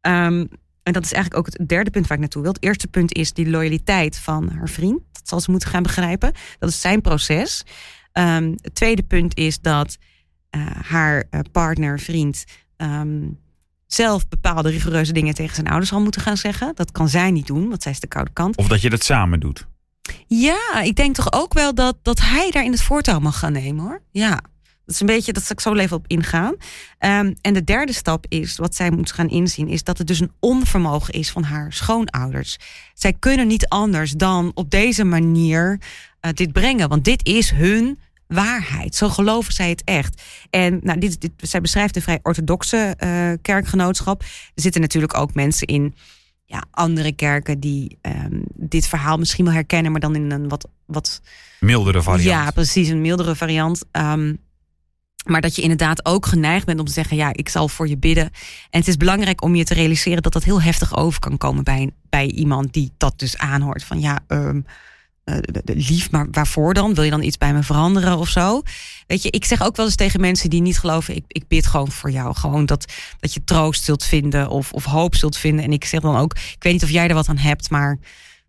Ehm, 0.00 0.44
en 0.82 0.92
dat 0.92 1.04
is 1.04 1.12
eigenlijk 1.12 1.36
ook 1.36 1.52
het 1.52 1.68
derde 1.68 1.90
punt 1.90 2.06
waar 2.06 2.16
ik 2.16 2.22
naartoe 2.22 2.42
wil. 2.42 2.52
Het 2.52 2.62
eerste 2.62 2.88
punt 2.88 3.14
is 3.14 3.32
die 3.32 3.50
loyaliteit 3.50 4.18
van 4.18 4.48
haar 4.48 4.68
vriend. 4.68 5.00
Dat 5.12 5.28
zal 5.28 5.40
ze 5.40 5.50
moeten 5.50 5.68
gaan 5.68 5.82
begrijpen. 5.82 6.32
Dat 6.58 6.68
is 6.68 6.80
zijn 6.80 7.00
proces. 7.00 7.62
Ehm, 8.12 8.54
het 8.60 8.74
tweede 8.74 9.02
punt 9.02 9.36
is 9.36 9.60
dat 9.60 9.96
eh, 10.50 10.66
haar 10.86 11.24
eh, 11.30 11.40
partner, 11.52 12.00
vriend... 12.00 12.44
ehm, 12.76 13.28
zelf 13.86 14.28
bepaalde 14.28 14.70
rigoureuze 14.70 15.12
dingen 15.12 15.34
tegen 15.34 15.54
zijn 15.54 15.68
ouders 15.68 15.88
zal 15.88 16.00
moeten 16.00 16.20
gaan 16.20 16.36
zeggen. 16.36 16.74
Dat 16.74 16.92
kan 16.92 17.08
zij 17.08 17.30
niet 17.30 17.46
doen, 17.46 17.68
want 17.68 17.82
zij 17.82 17.92
is 17.92 18.00
de 18.00 18.06
koude 18.06 18.30
kant. 18.32 18.56
Of 18.56 18.68
dat 18.68 18.80
je 18.80 18.90
dat 18.90 19.04
samen 19.04 19.40
doet. 19.40 19.68
Ja, 20.26 20.80
ik 20.82 20.96
denk 20.96 21.14
toch 21.14 21.32
ook 21.32 21.52
wel 21.54 21.74
dat, 21.74 21.96
dat 22.02 22.20
hij 22.20 22.50
daar 22.50 22.64
in 22.64 22.72
het 22.72 22.82
voortouw 22.82 23.18
mag 23.18 23.38
gaan 23.38 23.52
nemen 23.52 23.84
hoor. 23.84 24.02
Ja, 24.10 24.40
dat 24.90 24.94
is 24.94 25.00
een 25.00 25.06
beetje, 25.06 25.32
dat 25.32 25.42
zal 25.42 25.56
ik 25.56 25.60
zo 25.60 25.74
even 25.74 25.96
op 25.96 26.04
ingaan. 26.06 26.54
Ehm, 26.98 27.32
en 27.40 27.54
de 27.54 27.64
derde 27.64 27.92
stap 27.92 28.26
is, 28.28 28.56
wat 28.56 28.74
zij 28.74 28.90
moet 28.90 29.12
gaan 29.12 29.28
inzien, 29.28 29.68
is 29.68 29.84
dat 29.84 29.98
het 29.98 30.06
dus 30.06 30.20
een 30.20 30.32
onvermogen 30.40 31.14
is 31.14 31.30
van 31.30 31.42
haar 31.42 31.72
schoonouders. 31.72 32.56
Zij 32.94 33.12
kunnen 33.12 33.46
niet 33.46 33.68
anders 33.68 34.12
dan 34.12 34.50
op 34.54 34.70
deze 34.70 35.04
manier 35.04 35.80
eh, 36.20 36.32
dit 36.32 36.52
brengen, 36.52 36.88
want 36.88 37.04
dit 37.04 37.26
is 37.26 37.50
hun 37.50 37.98
waarheid. 38.26 38.94
Zo 38.94 39.08
geloven 39.08 39.52
zij 39.52 39.68
het 39.68 39.84
echt. 39.84 40.22
En 40.50 40.80
nou, 40.82 40.98
dit, 40.98 41.20
dit, 41.20 41.32
zij 41.36 41.60
beschrijft 41.60 41.96
een 41.96 42.02
vrij 42.02 42.18
orthodoxe 42.22 42.94
eh, 42.96 43.32
kerkgenootschap. 43.42 44.20
Er 44.22 44.62
zitten 44.62 44.80
natuurlijk 44.80 45.16
ook 45.16 45.34
mensen 45.34 45.66
in 45.66 45.94
ja, 46.50 46.64
andere 46.70 47.12
kerken 47.12 47.60
die 47.60 47.98
ehm, 48.00 48.40
dit 48.54 48.86
verhaal 48.86 49.16
misschien 49.16 49.44
wel 49.44 49.54
herkennen, 49.54 49.92
maar 49.92 50.00
dan 50.00 50.14
in 50.14 50.30
een 50.30 50.48
wat, 50.48 50.68
wat 50.86 51.20
Mildere 51.60 52.02
variant. 52.02 52.28
ja, 52.28 52.50
precies, 52.50 52.88
een 52.88 53.00
mildere 53.00 53.34
variant. 53.36 53.84
Ehm, 53.90 54.34
maar 55.24 55.40
dat 55.40 55.56
je 55.56 55.62
inderdaad 55.62 56.04
ook 56.04 56.26
geneigd 56.26 56.66
bent 56.66 56.80
om 56.80 56.86
te 56.86 56.92
zeggen: 56.92 57.16
ja, 57.16 57.30
ik 57.32 57.48
zal 57.48 57.68
voor 57.68 57.88
je 57.88 57.96
bidden. 57.96 58.24
En 58.70 58.78
het 58.78 58.88
is 58.88 58.96
belangrijk 58.96 59.42
om 59.42 59.54
je 59.54 59.64
te 59.64 59.74
realiseren 59.74 60.22
dat 60.22 60.32
dat 60.32 60.44
heel 60.44 60.62
heftig 60.62 60.96
over 60.96 61.20
kan 61.20 61.36
komen 61.38 61.64
bij, 61.64 61.90
bij 62.08 62.26
iemand 62.26 62.72
die 62.72 62.92
dat 62.96 63.18
dus 63.18 63.38
aanhoort. 63.38 63.84
Van 63.84 64.00
ja, 64.00 64.18
ehm, 64.26 64.56
eh, 64.56 64.72
lief, 65.64 66.10
maar 66.10 66.26
waarvoor 66.30 66.74
dan? 66.74 66.94
Wil 66.94 67.04
je 67.04 67.10
dan 67.10 67.22
iets 67.22 67.38
bij 67.38 67.52
me 67.52 67.62
veranderen 67.62 68.18
of 68.18 68.28
zo? 68.28 68.62
Weet 69.06 69.22
je, 69.22 69.30
ik 69.30 69.44
zeg 69.44 69.62
ook 69.62 69.76
wel 69.76 69.86
eens 69.86 69.94
tegen 69.94 70.20
mensen 70.20 70.50
die 70.50 70.60
niet 70.60 70.78
geloven: 70.78 71.16
ik, 71.16 71.24
ik 71.28 71.48
bid 71.48 71.66
gewoon 71.66 71.90
voor 71.90 72.10
jou. 72.10 72.36
Gewoon 72.36 72.66
dat, 72.66 72.92
dat 73.20 73.34
je 73.34 73.44
troost 73.44 73.84
zult 73.84 74.04
vinden 74.04 74.48
of, 74.48 74.72
of 74.72 74.84
hoop 74.84 75.14
zult 75.14 75.36
vinden. 75.36 75.64
En 75.64 75.72
ik 75.72 75.84
zeg 75.84 76.00
dan 76.00 76.16
ook: 76.16 76.34
ik 76.34 76.62
weet 76.62 76.72
niet 76.72 76.82
of 76.82 76.90
jij 76.90 77.08
er 77.08 77.14
wat 77.14 77.28
aan 77.28 77.38
hebt, 77.38 77.70
maar 77.70 77.98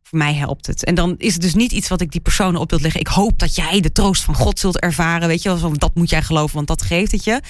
voor 0.04 0.18
mij 0.18 0.34
helpt 0.34 0.68
het. 0.68 0.84
En 0.84 0.96
dan 0.96 1.16
is 1.18 1.34
het 1.34 1.42
dus 1.42 1.54
niet 1.54 1.72
iets 1.72 1.88
wat 1.88 2.02
ik 2.02 2.12
die 2.12 2.22
personen 2.22 2.62
op 2.62 2.70
wil 2.70 2.80
leggen. 2.80 3.00
Ik 3.00 3.08
hoop 3.08 3.40
dat 3.40 3.56
jij 3.56 3.80
de 3.80 3.92
troost 3.92 4.24
van 4.24 4.36
God 4.36 4.60
zult 4.60 4.80
ervaren. 4.80 5.28
Weet 5.28 5.42
je 5.42 5.60
wel, 5.60 5.78
dat 5.78 5.96
moet 5.96 6.10
jij 6.10 6.22
geloven, 6.22 6.56
want 6.56 6.68
dat 6.68 6.82
geeft 6.82 7.12
het 7.12 7.24
je. 7.24 7.42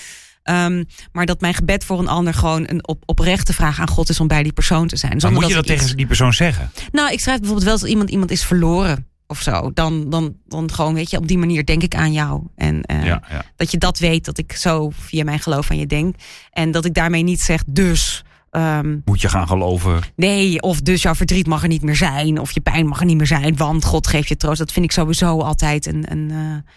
Ehm, 0.43 0.83
maar 1.11 1.25
dat 1.25 1.41
mijn 1.41 1.53
gebed 1.53 1.85
voor 1.85 1.99
een 1.99 2.07
ander 2.07 2.33
gewoon 2.33 2.63
een 2.67 2.87
op, 2.87 3.03
oprechte 3.05 3.53
vraag 3.53 3.79
aan 3.79 3.89
God 3.89 4.09
is 4.09 4.19
om 4.19 4.27
bij 4.27 4.43
die 4.43 4.53
persoon 4.53 4.87
te 4.87 4.95
zijn. 4.95 5.17
Maar 5.21 5.31
moet 5.31 5.47
je 5.47 5.53
dat 5.53 5.69
iets- 5.69 5.81
tegen 5.81 5.97
die 5.97 6.07
persoon 6.07 6.33
zeggen? 6.33 6.71
Nou, 6.91 7.11
ik 7.11 7.19
schrijf 7.19 7.37
bijvoorbeeld 7.37 7.67
wel 7.67 7.79
als 7.79 7.89
iemand 7.89 8.09
iemand 8.09 8.31
is 8.31 8.43
verloren 8.43 9.10
of 9.31 9.41
zo. 9.41 9.71
Dan, 9.73 10.09
dan, 10.09 10.35
dan 10.47 10.71
gewoon, 10.71 10.93
weet 10.93 11.09
je, 11.09 11.17
op 11.17 11.27
die 11.27 11.37
manier 11.37 11.65
denk 11.65 11.83
ik 11.83 11.95
aan 11.95 12.11
jou. 12.11 12.43
En 12.55 12.81
eh, 12.81 13.05
Ja, 13.05 13.23
ja. 13.29 13.43
dat 13.55 13.71
je 13.71 13.77
dat 13.77 13.99
weet, 13.99 14.25
dat 14.25 14.37
ik 14.37 14.53
zo 14.53 14.89
via 14.89 15.23
mijn 15.23 15.39
geloof 15.39 15.71
aan 15.71 15.77
je 15.77 15.87
denk. 15.87 16.15
En 16.51 16.71
dat 16.71 16.85
ik 16.85 16.93
daarmee 16.93 17.23
niet 17.23 17.41
zeg, 17.41 17.63
dus. 17.67 18.23
ehm, 18.49 18.97
Moet 19.05 19.21
je 19.21 19.29
gaan 19.29 19.47
geloven. 19.47 20.01
Nee, 20.15 20.61
of 20.61 20.81
dus 20.81 21.01
jouw 21.01 21.15
verdriet 21.15 21.47
mag 21.47 21.61
er 21.61 21.67
niet 21.67 21.83
meer 21.83 21.95
zijn. 21.95 22.39
Of 22.39 22.51
je 22.51 22.61
pijn 22.61 22.87
mag 22.87 22.99
er 22.99 23.05
niet 23.05 23.17
meer 23.17 23.27
zijn. 23.27 23.55
Want 23.55 23.85
God 23.85 24.07
geeft 24.07 24.27
je 24.27 24.37
troost. 24.37 24.59
Dat 24.59 24.71
vind 24.71 24.85
ik 24.85 24.91
sowieso 24.91 25.39
altijd 25.41 25.85
een, 25.85 26.11
een 26.11 26.31
eh, 26.31 26.71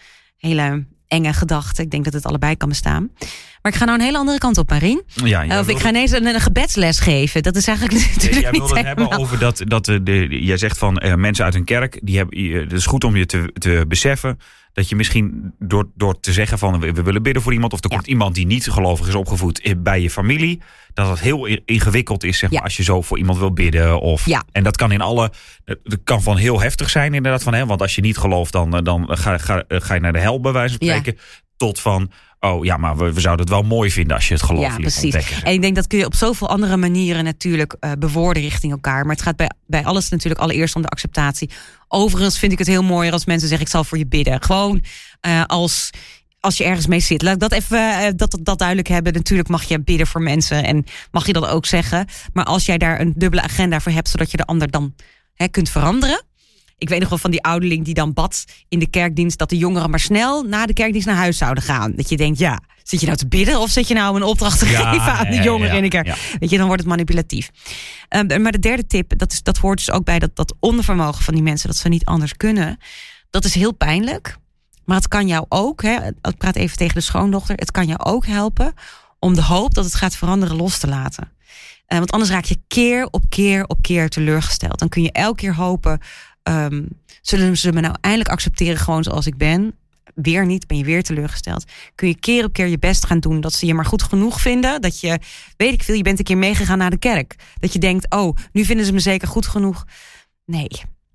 hele 0.51 0.87
enge 1.09 1.33
gedachte. 1.33 1.83
Ik 1.83 1.91
denk 1.91 2.05
dat 2.05 2.13
het 2.13 2.27
allebei 2.27 2.57
kan 2.57 2.69
bestaan. 2.69 3.11
Maar 3.63 3.73
ik 3.73 3.79
ga 3.79 3.85
nou 3.85 3.99
een 3.99 4.05
hele 4.05 4.19
andere 4.19 4.39
kant 4.39 4.59
op, 4.59 4.71
Marien. 4.71 5.03
Ja, 5.07 5.45
jij 5.45 5.59
of 5.59 5.69
ik 5.69 5.79
ga 5.79 5.89
ineens 5.89 6.11
een, 6.11 6.27
een 6.27 6.41
gebedsles 6.41 6.99
geven. 6.99 7.43
Dat 7.43 7.57
is 7.57 7.67
eigenlijk 7.67 7.99
natuurlijk 8.15 8.41
jij 8.41 8.51
niet 8.51 8.61
wilde 8.61 8.77
het 8.77 8.87
hebben 8.87 9.19
over 9.19 9.39
dat, 9.39 9.63
dat 9.65 9.85
de, 9.85 10.03
de, 10.03 10.45
jij 10.45 10.57
zegt 10.57 10.79
van 10.79 10.99
eh, 10.99 11.15
mensen 11.15 11.45
uit 11.45 11.55
een 11.55 11.65
kerk, 11.65 11.99
die 12.03 12.17
hebben, 12.17 12.39
eh, 12.39 12.61
het 12.61 12.73
is 12.73 12.87
goed 12.87 13.05
om 13.05 13.17
je 13.17 13.27
te, 13.27 13.51
te 13.53 13.85
beseffen 13.89 14.39
dat 14.75 14.89
je 14.89 14.97
misschien 14.97 15.55
door, 15.59 15.89
door 15.95 16.21
te 16.21 16.33
zeggen 16.33 16.59
van 16.59 16.81
we, 16.81 16.93
we 16.93 17.03
willen 17.03 17.23
bidden 17.23 17.43
voor 17.43 17.53
iemand, 17.53 17.73
of 17.73 17.85
er 17.85 17.91
Ja. 17.91 17.97
komt 17.97 18.09
iemand 18.09 18.35
die 18.35 18.47
niet 18.47 18.71
gelovig 18.71 19.09
is 19.09 19.15
opgevoed 19.15 19.61
eh, 19.61 19.73
bij 19.79 20.01
je 20.01 20.11
familie, 20.11 20.63
dat 20.95 21.09
het 21.09 21.21
heel 21.21 21.47
ingewikkeld 21.65 22.25
is 22.25 22.39
zeg 22.39 22.51
maar, 22.51 22.59
Ja. 22.59 22.65
als 22.65 22.77
je 22.77 22.83
zo 22.83 23.03
voor 23.03 23.19
iemand 23.19 23.39
wil 23.39 23.53
bidden. 23.53 24.01
Of, 24.01 24.27
Ja. 24.27 24.43
En 24.53 24.63
dat 24.63 24.77
kan 24.77 24.93
in 24.93 25.01
alle, 25.01 25.33
het 25.65 25.79
het 25.85 26.01
kan 26.05 26.23
van 26.23 26.37
heel 26.37 26.61
heftig 26.61 26.91
zijn 26.91 27.15
inderdaad, 27.15 27.43
van, 27.43 27.55
hè, 27.55 27.67
want 27.67 27.81
als 27.81 27.95
je 27.95 28.01
niet 28.01 28.17
gelooft 28.17 28.53
dan, 28.53 28.77
eh, 28.77 28.83
dan 28.83 29.07
ga, 29.17 29.39
ga, 29.39 29.65
eh, 29.69 29.81
ga 29.81 29.95
je 29.95 30.01
naar 30.01 30.13
de 30.13 30.19
hel 30.19 30.41
bij 30.41 30.53
wijze 30.53 30.77
van 30.79 30.87
spreken, 30.87 31.19
tot 31.57 31.81
van 31.81 32.11
oh 32.45 32.65
ja, 32.65 32.77
maar 32.77 32.97
we, 32.97 33.13
we 33.13 33.21
zouden 33.21 33.47
het 33.47 33.55
wel 33.55 33.63
mooi 33.63 33.91
vinden 33.91 34.17
als 34.17 34.29
je 34.29 34.35
het 34.35 34.43
geloof 34.43 34.63
Ja, 34.63 34.77
precies. 34.77 35.03
ontdekken. 35.03 35.43
En 35.43 35.53
ik 35.53 35.61
denk 35.61 35.75
dat 35.75 35.87
kun 35.87 35.99
je 35.99 36.07
op 36.07 36.15
zoveel 36.15 36.49
andere 36.49 36.77
manieren 36.77 37.25
natuurlijk 37.25 37.77
eh, 37.81 37.93
bewoorden 37.99 38.43
richting 38.43 38.73
elkaar. 38.73 39.07
Maar 39.07 39.15
het 39.15 39.25
gaat 39.25 39.37
bij, 39.37 39.51
bij 39.67 39.85
alles 39.85 40.09
natuurlijk 40.09 40.41
allereerst 40.41 40.77
om 40.77 40.83
de 40.83 40.89
acceptatie. 40.89 41.51
Overigens 41.89 42.39
vind 42.39 42.53
ik 42.53 42.59
het 42.59 42.67
heel 42.67 42.83
mooi 42.83 43.11
als 43.11 43.25
mensen 43.25 43.49
zeggen: 43.49 43.67
Ik 43.67 43.73
zal 43.73 43.85
voor 43.85 43.99
je 43.99 44.07
bidden. 44.07 44.43
Gewoon 44.43 44.85
eh, 45.21 45.45
als, 45.45 45.91
als 46.41 46.57
je 46.57 46.65
ergens 46.65 46.87
mee 46.87 47.01
zit. 47.01 47.23
Laat 47.23 47.35
ik 47.35 47.41
dat 47.41 47.53
even 47.53 47.79
eh, 47.79 48.11
dat, 48.17 48.39
dat 48.43 48.59
duidelijk 48.59 48.89
hebben. 48.89 49.13
Natuurlijk 49.13 49.49
mag 49.49 49.63
je 49.63 49.81
bidden 49.81 50.07
voor 50.07 50.23
mensen 50.23 50.65
en 50.65 50.85
mag 51.11 51.27
je 51.27 51.33
dat 51.33 51.47
ook 51.47 51.67
zeggen. 51.67 52.07
Maar 52.33 52.45
als 52.45 52.67
jij 52.67 52.79
daar 52.79 53.01
een 53.01 53.13
dubbele 53.17 53.43
agenda 53.43 53.81
voor 53.81 53.93
hebt, 53.93 54.09
zodat 54.09 54.31
je 54.31 54.37
de 54.37 54.45
ander 54.45 54.71
dan 54.71 54.95
hè, 55.35 55.49
kunt 55.49 55.71
veranderen. 55.71 56.23
Ik 56.85 56.91
weet 56.91 57.01
nog 57.01 57.09
wel 57.09 57.19
van 57.19 57.31
die 57.31 57.43
ouderling 57.43 57.85
die 57.85 57.95
dan 57.95 58.13
bad 58.13 58.45
in 58.69 58.79
de 58.79 58.87
kerkdienst... 58.87 59.39
dat 59.39 59.51
de 59.51 59.57
jongeren 59.57 59.91
maar 59.91 60.01
snel 60.01 60.43
na 60.43 60.67
de 60.67 60.73
kerkdienst 60.73 61.07
naar 61.07 61.17
huis 61.17 61.39
zouden 61.39 61.63
gaan. 61.63 61.93
Dat 61.97 62.09
je 62.09 62.17
denkt, 62.17 62.39
ja, 62.39 62.61
zit 62.83 63.01
je 63.01 63.07
nou 63.07 63.19
te 63.19 63.27
bidden... 63.27 63.61
of 63.61 63.71
zit 63.71 63.89
je 63.89 63.95
nou 63.95 64.17
een 64.17 64.23
opdracht 64.23 64.59
te 64.59 64.69
Ja, 64.69 64.93
geven 64.93 65.13
aan 65.13 65.31
de 65.31 65.43
jongeren 65.43 65.71
ja, 65.71 65.77
in 65.77 65.83
de 65.83 65.89
kerk? 65.89 66.07
ja. 66.07 66.17
Weet 66.39 66.51
je, 66.51 66.57
dan 66.57 66.67
wordt 66.67 66.83
het 66.83 66.91
manipulatief. 66.91 67.51
Ehm, 68.09 68.43
maar 68.43 68.53
de 68.53 68.59
derde 68.59 68.87
tip, 68.87 69.19
dat, 69.19 69.33
is, 69.33 69.43
dat 69.43 69.59
hoort 69.59 69.79
dus 69.79 69.91
ook 69.91 70.05
bij 70.05 70.19
dat, 70.19 70.37
dat 70.37 70.55
ondervermogen 70.61 71.25
van 71.25 71.35
die 71.35 71.43
mensen... 71.43 71.69
dat 71.69 71.77
ze 71.77 71.89
niet 71.89 72.05
anders 72.05 72.37
kunnen. 72.37 72.79
Dat 73.31 73.45
is 73.45 73.55
heel 73.55 73.75
pijnlijk. 73.75 74.37
Maar 74.85 74.97
het 74.97 75.09
kan 75.09 75.27
jou 75.27 75.47
ook, 75.49 75.83
hè, 75.83 76.07
ik 76.07 76.37
praat 76.39 76.57
even 76.57 76.77
tegen 76.77 76.95
de 76.95 77.01
schoondochter... 77.01 77.57
het 77.57 77.71
kan 77.71 77.87
jou 77.87 78.01
ook 78.03 78.27
helpen 78.27 78.75
om 79.19 79.35
de 79.35 79.43
hoop 79.43 79.75
dat 79.75 79.85
het 79.85 79.95
gaat 79.95 80.17
veranderen 80.17 80.57
los 80.57 80.79
te 80.79 80.87
laten. 80.87 81.33
Eh, 81.87 81.99
want 81.99 82.13
anders 82.13 82.31
raak 82.31 82.45
je 82.45 82.59
keer 82.69 83.09
op 83.11 83.25
keer 83.29 83.65
op 83.67 83.83
keer 83.83 84.09
teleurgesteld. 84.09 84.79
Dan 84.79 84.89
kun 84.89 85.03
je 85.03 85.13
elke 85.13 85.37
keer 85.37 85.55
hopen, 85.55 86.01
ehm, 86.45 86.85
zullen 87.23 87.57
ze 87.57 87.73
me 87.73 87.81
nou 87.81 87.95
eindelijk 88.01 88.31
accepteren 88.31 88.77
gewoon 88.77 89.03
zoals 89.03 89.27
ik 89.27 89.37
ben? 89.37 89.75
Weer 90.15 90.47
niet, 90.47 90.67
ben 90.67 90.77
je 90.77 90.85
weer 90.85 91.03
teleurgesteld. 91.03 91.65
Kun 91.95 92.09
je 92.09 92.19
keer 92.19 92.45
op 92.45 92.53
keer 92.53 92.67
je 92.67 92.79
best 92.79 93.07
gaan 93.07 93.21
doen 93.21 93.41
dat 93.41 93.53
ze 93.53 93.67
je 93.67 93.75
maar 93.75 93.85
goed 93.85 94.03
genoeg 94.03 94.41
vinden. 94.41 94.81
Dat 94.81 95.01
je, 95.01 95.19
weet 95.57 95.73
ik 95.73 95.83
veel, 95.83 95.95
je 95.95 96.03
bent 96.03 96.19
een 96.19 96.25
keer 96.25 96.39
meegegaan 96.39 96.79
naar 96.79 96.91
de 96.91 96.99
kerk. 96.99 97.35
Dat 97.61 97.73
je 97.73 97.79
denkt, 97.79 98.15
oh, 98.15 98.37
nu 98.53 98.65
vinden 98.65 98.87
ze 98.87 98.93
me 98.93 99.01
zeker 99.01 99.29
goed 99.29 99.47
genoeg. 99.47 99.85
Nee, 100.45 100.69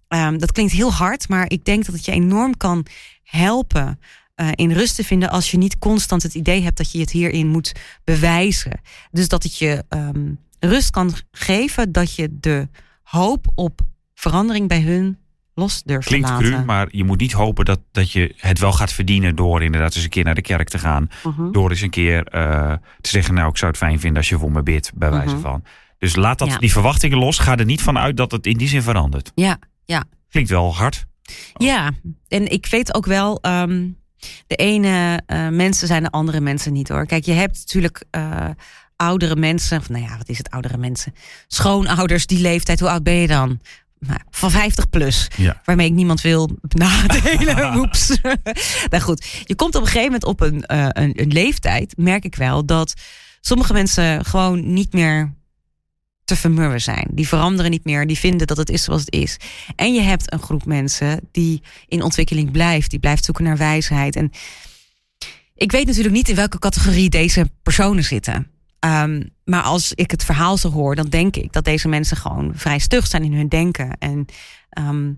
Ehm, 0.10 0.38
dat 0.38 0.52
klinkt 0.52 0.72
heel 0.72 0.94
hard, 0.94 1.30
maar 1.30 1.50
ik 1.50 1.66
denk 1.66 1.86
dat 1.86 1.96
het 1.96 2.06
je 2.06 2.12
enorm 2.12 2.58
kan 2.58 2.86
helpen 3.24 4.00
eh, 4.36 4.48
in 4.56 4.72
rust 4.72 4.96
te 4.96 5.04
vinden 5.04 5.30
als 5.30 5.52
je 5.52 5.58
niet 5.58 5.78
constant 5.78 6.24
het 6.24 6.34
idee 6.34 6.62
hebt 6.62 6.78
dat 6.78 6.92
je 6.92 7.00
het 7.00 7.12
hierin 7.12 7.48
moet 7.48 7.72
bewijzen. 8.04 8.82
Dus 9.12 9.28
dat 9.28 9.44
het 9.44 9.58
je 9.58 9.84
ehm, 9.90 10.34
rust 10.60 10.90
kan 10.90 11.14
geven 11.32 11.92
dat 11.92 12.16
je 12.16 12.40
de 12.40 12.68
hoop 13.04 13.48
op 13.56 13.82
verandering 14.20 14.68
bij 14.68 14.82
hun 14.82 15.18
los 15.54 15.84
durft 15.84 16.08
Klinkt 16.08 16.28
te 16.28 16.34
laten. 16.34 16.50
cru, 16.52 16.64
maar 16.66 16.88
je 16.92 17.04
moet 17.04 17.20
niet 17.20 17.32
hopen 17.32 17.66
dat, 17.66 17.80
dat 17.92 18.12
je 18.12 18.34
het 18.38 18.60
wel 18.60 18.72
gaat 18.74 18.94
verdienen 18.94 19.36
door 19.36 19.64
inderdaad 19.64 19.96
eens 19.96 20.04
een 20.04 20.10
keer 20.10 20.24
naar 20.24 20.36
de 20.36 20.42
kerk 20.42 20.70
te 20.70 20.78
gaan. 20.78 21.10
Mhm. 21.24 21.52
Door 21.52 21.70
eens 21.70 21.82
een 21.82 21.90
keer 21.90 22.24
eh, 22.24 22.74
te 23.02 23.10
zeggen, 23.10 23.34
nou 23.34 23.50
ik 23.50 23.58
zou 23.58 23.72
het 23.72 23.80
fijn 23.80 24.00
vinden 24.00 24.18
als 24.18 24.30
je 24.30 24.38
voor 24.38 24.52
me 24.52 24.64
bidt, 24.64 24.92
bij 24.96 25.10
wijze 25.12 25.34
Mhm. 25.34 25.42
van. 25.44 25.64
Dus 25.98 26.16
laat 26.16 26.38
dat, 26.40 26.48
Ja. 26.48 26.58
die 26.58 26.72
verwachtingen 26.72 27.18
los. 27.18 27.38
Ga 27.38 27.58
er 27.58 27.66
niet 27.66 27.82
van 27.82 27.98
uit 27.98 28.18
dat 28.18 28.32
het 28.32 28.46
in 28.46 28.58
die 28.58 28.68
zin 28.68 28.82
verandert. 28.82 29.32
Ja, 29.36 29.58
ja. 29.86 30.04
Klinkt 30.30 30.50
wel 30.50 30.76
hard. 30.76 31.06
Ja, 31.54 31.92
en 32.28 32.52
ik 32.52 32.66
weet 32.66 32.94
ook 32.94 33.06
wel, 33.06 33.42
ehm, 33.42 33.88
de 34.48 34.56
ene 34.56 35.22
eh, 35.26 35.48
mensen 35.48 35.88
zijn 35.88 36.04
de 36.04 36.10
andere 36.12 36.40
mensen 36.42 36.74
niet 36.74 36.90
hoor. 36.90 37.06
Kijk, 37.06 37.26
je 37.26 37.32
hebt 37.32 37.58
natuurlijk 37.58 38.04
eh, 38.10 38.48
oudere 38.96 39.36
mensen, 39.36 39.78
of 39.80 39.90
nou 39.90 40.04
ja, 40.04 40.18
wat 40.18 40.30
is 40.30 40.38
het, 40.38 40.50
oudere 40.50 40.78
mensen? 40.78 41.14
Schoonouders, 41.48 42.26
die 42.26 42.42
leeftijd, 42.42 42.80
hoe 42.80 42.90
oud 42.90 43.04
ben 43.04 43.14
je 43.14 43.28
dan? 43.28 43.60
Nou, 44.00 44.20
van 44.30 44.52
50 44.52 44.90
plus. 44.90 45.28
Ja. 45.38 45.62
Waarmee 45.66 45.88
ik 45.88 45.94
niemand 45.94 46.22
wil 46.22 46.58
benadelen. 46.62 47.76
Oeps. 47.80 48.18
nou 48.92 49.04
goed, 49.04 49.44
je 49.44 49.56
komt 49.56 49.76
op 49.76 49.82
een 49.82 49.88
gegeven 49.88 50.06
moment 50.06 50.24
op 50.24 50.42
een, 50.42 50.66
eh, 50.66 50.88
een, 50.90 51.22
een 51.22 51.32
leeftijd, 51.32 51.98
merk 51.98 52.26
ik 52.26 52.36
wel, 52.36 52.66
dat 52.66 52.94
sommige 53.42 53.74
mensen 53.74 54.26
gewoon 54.26 54.74
niet 54.74 54.94
meer 54.94 55.34
te 56.24 56.36
vermurwen 56.36 56.82
zijn. 56.82 57.08
Die 57.12 57.28
veranderen 57.28 57.72
niet 57.72 57.86
meer, 57.86 58.08
die 58.08 58.18
vinden 58.18 58.48
dat 58.48 58.58
het 58.58 58.70
is 58.70 58.84
zoals 58.84 59.02
het 59.02 59.14
is. 59.14 59.38
En 59.76 59.94
je 59.94 60.02
hebt 60.02 60.34
een 60.34 60.42
groep 60.42 60.66
mensen 60.66 61.20
die 61.32 61.62
in 61.88 62.04
ontwikkeling 62.04 62.52
blijft, 62.52 62.90
die 62.90 63.00
blijft 63.00 63.26
zoeken 63.26 63.44
naar 63.44 63.58
wijsheid. 63.58 64.16
En 64.16 64.32
ik 65.56 65.72
weet 65.72 65.86
natuurlijk 65.86 66.16
niet 66.16 66.30
in 66.30 66.36
welke 66.36 66.60
categorie 66.60 67.10
deze 67.10 67.52
personen 67.64 68.04
zitten. 68.04 68.59
Ehm, 68.80 69.24
maar 69.44 69.62
als 69.62 69.94
ik 69.94 70.12
het 70.12 70.26
verhaal 70.26 70.58
zo 70.58 70.72
hoor, 70.72 70.96
dan 70.96 71.10
denk 71.10 71.36
ik 71.36 71.54
dat 71.54 71.64
deze 71.64 71.88
mensen 71.88 72.18
gewoon 72.18 72.52
vrij 72.56 72.80
stug 72.80 73.08
zijn 73.08 73.24
in 73.24 73.34
hun 73.34 73.48
denken. 73.48 73.98
En 73.98 74.26
ehm, 74.70 75.12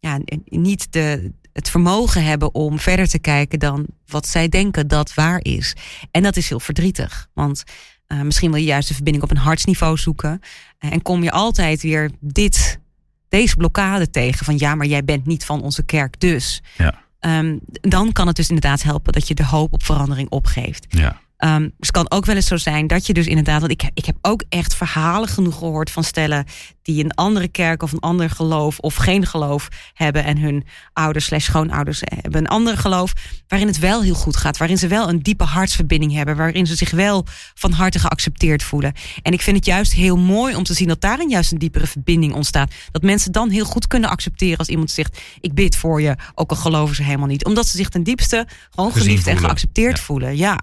ja, 0.00 0.18
niet 0.44 0.92
de, 0.92 1.32
het 1.52 1.70
vermogen 1.70 2.24
hebben 2.24 2.54
om 2.54 2.78
verder 2.78 3.08
te 3.08 3.18
kijken 3.18 3.58
dan 3.58 3.86
wat 4.06 4.26
zij 4.26 4.48
denken 4.48 4.88
dat 4.88 5.14
waar 5.14 5.38
is. 5.42 5.76
En 6.10 6.22
dat 6.22 6.36
is 6.36 6.48
heel 6.48 6.60
verdrietig. 6.60 7.28
Want 7.32 7.62
uh, 8.08 8.20
misschien 8.20 8.50
wil 8.50 8.60
je 8.60 8.66
juist 8.66 8.88
de 8.88 8.94
verbinding 8.94 9.24
op 9.24 9.30
een 9.30 9.36
hartsniveau 9.36 9.96
zoeken. 9.96 10.40
En 10.78 11.02
kom 11.02 11.22
je 11.22 11.30
altijd 11.30 11.82
weer 11.82 12.10
dit, 12.20 12.80
deze 13.28 13.56
blokkade 13.56 14.10
tegen. 14.10 14.44
Van 14.44 14.58
ja, 14.58 14.74
maar 14.74 14.86
jij 14.86 15.04
bent 15.04 15.26
niet 15.26 15.44
van 15.44 15.62
onze 15.62 15.82
kerk 15.82 16.20
dus. 16.20 16.62
Ja. 16.76 17.02
Um, 17.20 17.60
dan 17.66 18.12
kan 18.12 18.26
het 18.26 18.36
dus 18.36 18.48
inderdaad 18.48 18.82
helpen 18.82 19.12
dat 19.12 19.28
je 19.28 19.34
de 19.34 19.44
hoop 19.44 19.72
op 19.72 19.82
verandering 19.84 20.30
opgeeft. 20.30 20.86
Ja. 20.88 21.20
Um, 21.44 21.62
dus 21.62 21.72
het 21.78 21.90
kan 21.90 22.10
ook 22.10 22.24
wel 22.24 22.34
eens 22.34 22.46
zo 22.46 22.56
zijn 22.56 22.86
dat 22.86 23.06
je 23.06 23.12
dus 23.12 23.26
inderdaad... 23.26 23.60
want 23.60 23.72
ik, 23.72 23.90
ik 23.94 24.04
heb 24.04 24.16
ook 24.22 24.44
echt 24.48 24.74
verhalen 24.74 25.28
genoeg 25.28 25.58
gehoord 25.58 25.90
van 25.90 26.04
stellen... 26.04 26.44
die 26.82 27.04
een 27.04 27.14
andere 27.14 27.48
kerk 27.48 27.82
of 27.82 27.92
een 27.92 28.00
ander 28.00 28.30
geloof 28.30 28.78
of 28.78 28.94
geen 28.94 29.26
geloof 29.26 29.68
hebben... 29.94 30.24
en 30.24 30.38
hun 30.38 30.64
ouders 30.92 31.24
slash 31.24 31.44
schoonouders 31.44 32.00
hebben 32.04 32.40
een 32.40 32.48
ander 32.48 32.76
geloof... 32.76 33.12
waarin 33.48 33.68
het 33.68 33.78
wel 33.78 34.02
heel 34.02 34.14
goed 34.14 34.36
gaat, 34.36 34.56
waarin 34.56 34.78
ze 34.78 34.86
wel 34.86 35.08
een 35.08 35.22
diepe 35.22 35.44
hartsverbinding 35.44 36.12
hebben... 36.12 36.36
waarin 36.36 36.66
ze 36.66 36.74
zich 36.74 36.90
wel 36.90 37.26
van 37.54 37.72
harte 37.72 37.98
geaccepteerd 37.98 38.62
voelen. 38.62 38.92
En 39.22 39.32
ik 39.32 39.42
vind 39.42 39.56
het 39.56 39.66
juist 39.66 39.92
heel 39.92 40.16
mooi 40.16 40.56
om 40.56 40.62
te 40.64 40.74
zien 40.74 40.88
dat 40.88 41.00
daarin 41.00 41.28
juist 41.28 41.52
een 41.52 41.58
diepere 41.58 41.86
verbinding 41.86 42.32
ontstaat. 42.34 42.72
Dat 42.90 43.02
mensen 43.02 43.32
dan 43.32 43.50
heel 43.50 43.64
goed 43.64 43.86
kunnen 43.86 44.10
accepteren 44.10 44.58
als 44.58 44.68
iemand 44.68 44.90
zegt... 44.90 45.20
ik 45.40 45.54
bid 45.54 45.76
voor 45.76 46.00
je, 46.00 46.16
ook 46.34 46.50
al 46.50 46.56
geloven 46.56 46.96
ze 46.96 47.02
helemaal 47.02 47.26
niet. 47.26 47.44
Omdat 47.44 47.66
ze 47.66 47.76
zich 47.76 47.88
ten 47.88 48.02
diepste 48.02 48.46
gewoon 48.70 48.92
geliefd 48.92 49.26
en 49.26 49.38
geaccepteerd 49.38 49.96
Ja. 49.96 50.02
voelen. 50.02 50.36
Ja. 50.36 50.60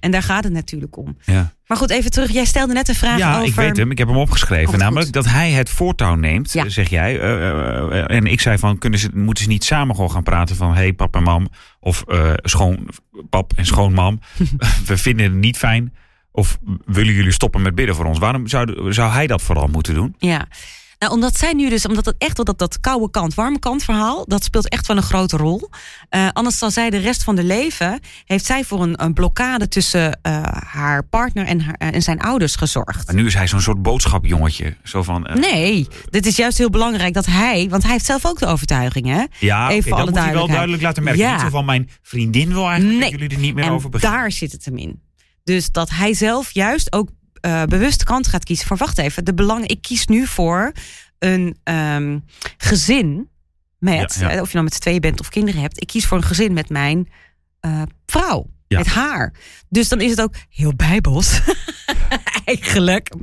En 0.00 0.10
daar 0.10 0.22
gaat 0.22 0.44
het 0.44 0.52
natuurlijk 0.52 0.96
om. 0.96 1.16
Ja. 1.24 1.52
Maar 1.66 1.76
goed, 1.78 1.90
even 1.90 2.10
terug. 2.10 2.30
Jij 2.30 2.44
stelde 2.44 2.72
net 2.72 2.88
een 2.88 2.94
vraag 2.94 3.18
Ja, 3.18 3.34
over... 3.34 3.48
ik 3.48 3.54
weet 3.54 3.76
hem. 3.76 3.90
Ik 3.90 3.98
heb 3.98 4.08
hem 4.08 4.16
opgeschreven. 4.16 4.74
Oh, 4.74 4.78
namelijk 4.80 5.04
goed. 5.04 5.14
dat 5.14 5.26
hij 5.28 5.50
het 5.50 5.70
voortouw 5.70 6.14
neemt, 6.14 6.52
Ja. 6.52 6.68
zeg 6.68 6.88
jij. 6.88 7.20
Eh, 7.20 7.48
eh, 7.48 7.98
eh, 7.98 8.16
en 8.16 8.26
ik 8.26 8.40
zei 8.40 8.58
van, 8.58 8.78
kunnen 8.78 8.98
ze, 8.98 9.08
moeten 9.14 9.44
ze 9.44 9.50
niet 9.50 9.64
samen 9.64 9.94
gewoon 9.94 10.10
gaan 10.10 10.22
praten 10.22 10.56
van... 10.56 10.68
hé, 10.68 10.74
hey, 10.74 10.92
pap 10.92 11.14
en 11.16 11.22
mam, 11.22 11.48
of 11.80 12.04
schoon, 12.36 12.88
pap 13.30 13.52
en 13.56 13.66
schoonmam, 13.66 14.20
we 14.86 14.96
vinden 14.96 15.24
het 15.26 15.34
niet 15.34 15.56
fijn. 15.56 15.94
Of 16.32 16.58
willen 16.84 17.14
jullie 17.14 17.32
stoppen 17.32 17.62
met 17.62 17.74
bidden 17.74 17.94
voor 17.94 18.04
ons? 18.04 18.18
Waarom 18.18 18.46
zou, 18.48 18.92
zou 18.92 19.12
hij 19.12 19.26
dat 19.26 19.42
vooral 19.42 19.66
moeten 19.66 19.94
doen? 19.94 20.14
Ja. 20.18 20.46
Nou, 21.00 21.12
omdat 21.12 21.38
zij 21.38 21.52
nu 21.52 21.68
dus, 21.68 21.86
omdat 21.86 22.04
het 22.04 22.14
echt 22.18 22.36
dat, 22.44 22.58
dat 22.58 22.80
koude 22.80 23.10
kant, 23.10 23.34
warme 23.34 23.58
kant 23.58 23.82
verhaal, 23.84 24.24
dat 24.26 24.44
speelt 24.44 24.68
echt 24.68 24.86
wel 24.86 24.96
een 24.96 25.02
grote 25.02 25.36
rol. 25.36 25.70
Eh, 26.08 26.28
anders 26.32 26.58
zal 26.58 26.70
zij 26.70 26.90
de 26.90 26.96
rest 26.96 27.22
van 27.24 27.36
haar 27.36 27.44
leven, 27.44 28.00
heeft 28.24 28.44
zij 28.44 28.64
voor 28.64 28.82
een, 28.82 29.02
een 29.04 29.12
blokkade 29.14 29.68
tussen 29.68 30.18
eh, 30.22 30.42
haar 30.66 31.04
partner 31.04 31.46
en, 31.46 31.60
haar, 31.60 31.74
en 31.74 32.02
zijn 32.02 32.20
ouders 32.20 32.56
gezorgd. 32.56 33.06
Maar 33.06 33.14
nu 33.14 33.26
is 33.26 33.34
hij 33.34 33.46
zo'n 33.46 33.60
soort 33.60 33.82
boodschapjongetje. 33.82 34.76
Zo 34.84 35.02
van, 35.02 35.26
eh, 35.26 35.36
Nee, 35.36 35.88
dit 36.10 36.26
is 36.26 36.36
juist 36.36 36.58
heel 36.58 36.70
belangrijk 36.70 37.14
dat 37.14 37.26
hij, 37.26 37.66
want 37.70 37.82
hij 37.82 37.92
heeft 37.92 38.04
zelf 38.04 38.26
ook 38.26 38.38
de 38.38 38.46
overtuiging, 38.46 39.06
hè? 39.06 39.24
Ja, 39.38 39.70
Even 39.70 39.90
dat 39.90 39.98
alle 39.98 40.10
moet 40.10 40.18
hij 40.20 40.32
wel 40.32 40.46
duidelijk 40.48 40.82
laten 40.82 41.02
merken. 41.02 41.22
Ja. 41.22 41.32
Niet 41.32 41.40
zo 41.40 41.48
van, 41.48 41.64
mijn 41.64 41.88
vriendin 42.02 42.48
wil 42.52 42.68
eigenlijk 42.68 43.00
Nee. 43.00 43.10
dat 43.10 43.20
jullie 43.20 43.34
er 43.36 43.42
niet 43.42 43.54
meer 43.54 43.64
en 43.64 43.70
over 43.70 43.90
beginnen. 43.90 44.18
daar 44.18 44.32
zit 44.32 44.52
het 44.52 44.64
hem 44.64 44.76
in. 44.76 45.02
Dus 45.44 45.70
dat 45.70 45.90
hij 45.90 46.14
zelf 46.14 46.50
juist 46.50 46.92
ook 46.92 47.08
eh, 47.40 47.62
bewust 47.62 48.04
kant 48.04 48.26
gaat 48.26 48.44
kiezen 48.44 48.66
voor, 48.66 48.76
wacht 48.76 48.98
even, 48.98 49.24
de 49.24 49.34
belangen, 49.34 49.68
ik 49.68 49.82
kies 49.82 50.06
nu 50.06 50.26
voor 50.26 50.72
een 51.18 51.56
ehm, 51.64 52.18
gezin 52.56 53.28
met, 53.78 54.14
Ja, 54.14 54.28
ja. 54.28 54.34
eh, 54.34 54.40
of 54.40 54.46
je 54.46 54.52
nou 54.52 54.64
met 54.64 54.74
z'n 54.74 54.80
tweeën 54.80 55.00
bent 55.00 55.20
of 55.20 55.28
kinderen 55.28 55.60
hebt, 55.60 55.80
ik 55.82 55.86
kies 55.86 56.06
voor 56.06 56.16
een 56.16 56.24
gezin 56.24 56.52
met 56.52 56.68
mijn 56.68 57.08
eh, 57.60 57.82
vrouw, 58.06 58.46
Ja. 58.70 58.78
met 58.78 58.86
haar. 58.86 59.32
Dus 59.68 59.88
dan 59.88 60.00
is 60.00 60.10
het 60.10 60.20
ook 60.20 60.34
heel 60.48 60.74
bijbels. 60.76 61.40
Eigenlijk. 62.44 63.14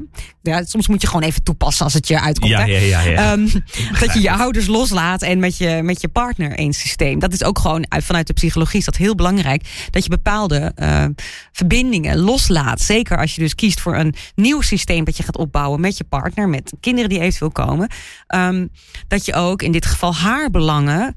Ja, 0.41 0.63
soms 0.63 0.87
moet 0.87 1.01
je 1.01 1.07
gewoon 1.07 1.21
even 1.21 1.43
toepassen 1.43 1.83
als 1.83 1.93
het 1.93 2.07
je 2.07 2.21
uitkomt. 2.21 2.51
Ja, 2.51 2.65
hè? 2.65 3.13
Ehm, 3.13 3.47
dat 3.99 4.13
je 4.13 4.21
je 4.21 4.31
ouders 4.31 4.67
loslaat 4.67 5.21
en 5.21 5.39
met 5.39 5.57
je, 5.57 5.79
met 5.83 6.01
je 6.01 6.07
partner 6.07 6.51
één 6.51 6.73
systeem. 6.73 7.19
Dat 7.19 7.33
is 7.33 7.43
ook 7.43 7.59
gewoon 7.59 7.91
uit, 7.91 8.03
vanuit 8.03 8.27
de 8.27 8.33
psychologie 8.33 8.79
is 8.79 8.85
dat 8.85 8.95
heel 8.95 9.15
belangrijk. 9.15 9.87
Dat 9.89 10.03
je 10.03 10.09
bepaalde 10.09 10.71
eh, 10.75 11.05
verbindingen 11.51 12.17
loslaat. 12.17 12.81
Zeker 12.81 13.17
als 13.17 13.35
je 13.35 13.41
dus 13.41 13.55
kiest 13.55 13.79
voor 13.79 13.95
een 13.95 14.15
nieuw 14.35 14.61
systeem 14.61 15.03
dat 15.03 15.17
je 15.17 15.23
gaat 15.23 15.37
opbouwen 15.37 15.79
met 15.79 15.97
je 15.97 16.03
partner, 16.03 16.49
met 16.49 16.73
kinderen 16.79 17.09
die 17.09 17.19
eventueel 17.19 17.51
komen. 17.51 17.89
Ehm, 18.27 18.67
dat 19.07 19.25
je 19.25 19.33
ook 19.33 19.61
in 19.61 19.71
dit 19.71 19.85
geval 19.85 20.15
haar 20.15 20.49
belangen 20.49 21.15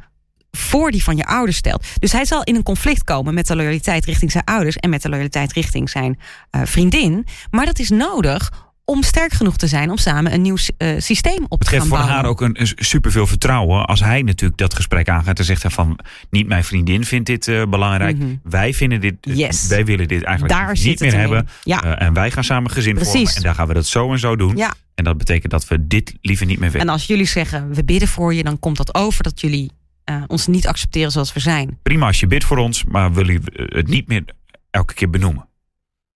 voor 0.51 0.91
die 0.91 1.03
van 1.03 1.17
je 1.17 1.25
ouders 1.27 1.57
stelt. 1.57 1.87
Dus 1.99 2.13
hij 2.13 2.25
zal 2.25 2.43
in 2.43 2.55
een 2.55 2.63
conflict 2.63 3.05
komen 3.05 3.35
met 3.35 3.47
de 3.47 3.57
loyaliteit 3.57 4.05
richting 4.05 4.31
zijn 4.31 4.45
ouders 4.45 4.77
en 4.77 4.91
met 4.91 5.03
de 5.03 5.09
loyaliteit 5.09 5.53
richting 5.53 5.91
zijn 5.91 6.19
eh, 6.51 6.61
vriendin. 6.65 7.27
Maar 7.51 7.67
dat 7.67 7.79
is 7.79 7.91
nodig 7.91 8.69
om 8.85 9.03
sterk 9.03 9.33
genoeg 9.33 9.57
te 9.57 9.67
zijn 9.67 9.91
om 9.91 9.97
samen 9.97 10.33
een 10.33 10.43
nieuw 10.43 10.57
eh, 10.77 10.89
systeem 10.99 11.45
op 11.49 11.59
Het 11.59 11.61
te 11.61 11.67
geeft 11.67 11.81
gaan 11.81 11.89
voor 11.89 11.99
bouwen. 11.99 12.17
haar 12.17 12.25
ook 12.25 12.41
een, 12.41 12.61
een 12.61 12.69
superveel 12.77 13.27
vertrouwen. 13.27 13.85
Als 13.85 14.01
hij 14.01 14.23
natuurlijk 14.23 14.59
dat 14.59 14.75
gesprek 14.75 15.09
aangaat 15.09 15.39
en 15.39 15.45
zegt 15.45 15.65
van... 15.69 15.99
niet 16.31 16.47
mijn 16.47 16.65
vriendin 16.65 17.05
vindt 17.05 17.27
dit 17.27 17.49
eh, 17.49 17.63
belangrijk. 17.67 18.19
Mhm. 18.19 18.35
Wij 18.43 18.75
vinden 18.75 19.01
dit... 19.01 19.15
Yes. 19.21 19.67
Wij 19.67 19.85
willen 19.85 20.09
dit 20.09 20.23
eigenlijk 20.23 20.55
Daar 20.55 20.73
niet 20.73 20.85
het 20.85 21.01
meer 21.01 21.15
hebben. 21.15 21.49
Ja. 21.65 21.99
En 21.99 22.13
wij 22.13 22.31
gaan 22.31 22.45
samen 22.45 22.71
gezin 22.71 22.95
Precies. 22.95 23.13
vormen. 23.13 23.35
En 23.35 23.43
daar 23.43 23.55
gaan 23.55 23.67
we 23.67 23.75
dat 23.75 23.87
zo 23.87 24.13
en 24.13 24.19
zo 24.19 24.37
doen. 24.37 24.57
Ja. 24.57 24.75
En 24.95 25.05
dat 25.05 25.19
betekent 25.19 25.53
dat 25.53 25.69
we 25.69 25.87
dit 25.87 26.15
liever 26.21 26.47
niet 26.47 26.59
meer 26.59 26.71
willen. 26.71 26.87
En 26.87 26.93
als 26.93 27.07
jullie 27.07 27.27
zeggen, 27.27 27.75
we 27.75 27.85
bidden 27.85 28.09
voor 28.09 28.35
je, 28.35 28.43
dan 28.43 28.59
komt 28.59 28.77
dat 28.77 28.95
over 28.95 29.23
dat 29.23 29.41
jullie 29.41 29.71
eh, 30.11 30.23
ons 30.27 30.47
niet 30.47 30.67
accepteren 30.67 31.11
zoals 31.11 31.33
we 31.33 31.41
zijn. 31.41 31.79
Prima 31.83 32.07
als 32.07 32.21
je 32.21 32.27
bidt 32.27 32.45
voor 32.45 32.57
ons, 32.57 32.85
maar 32.85 33.13
wil 33.13 33.31
je 33.31 33.41
het 33.55 33.89
niet 33.89 34.09
meer 34.09 34.25
elke 34.71 34.95
keer 34.95 35.11
benoemen? 35.11 35.49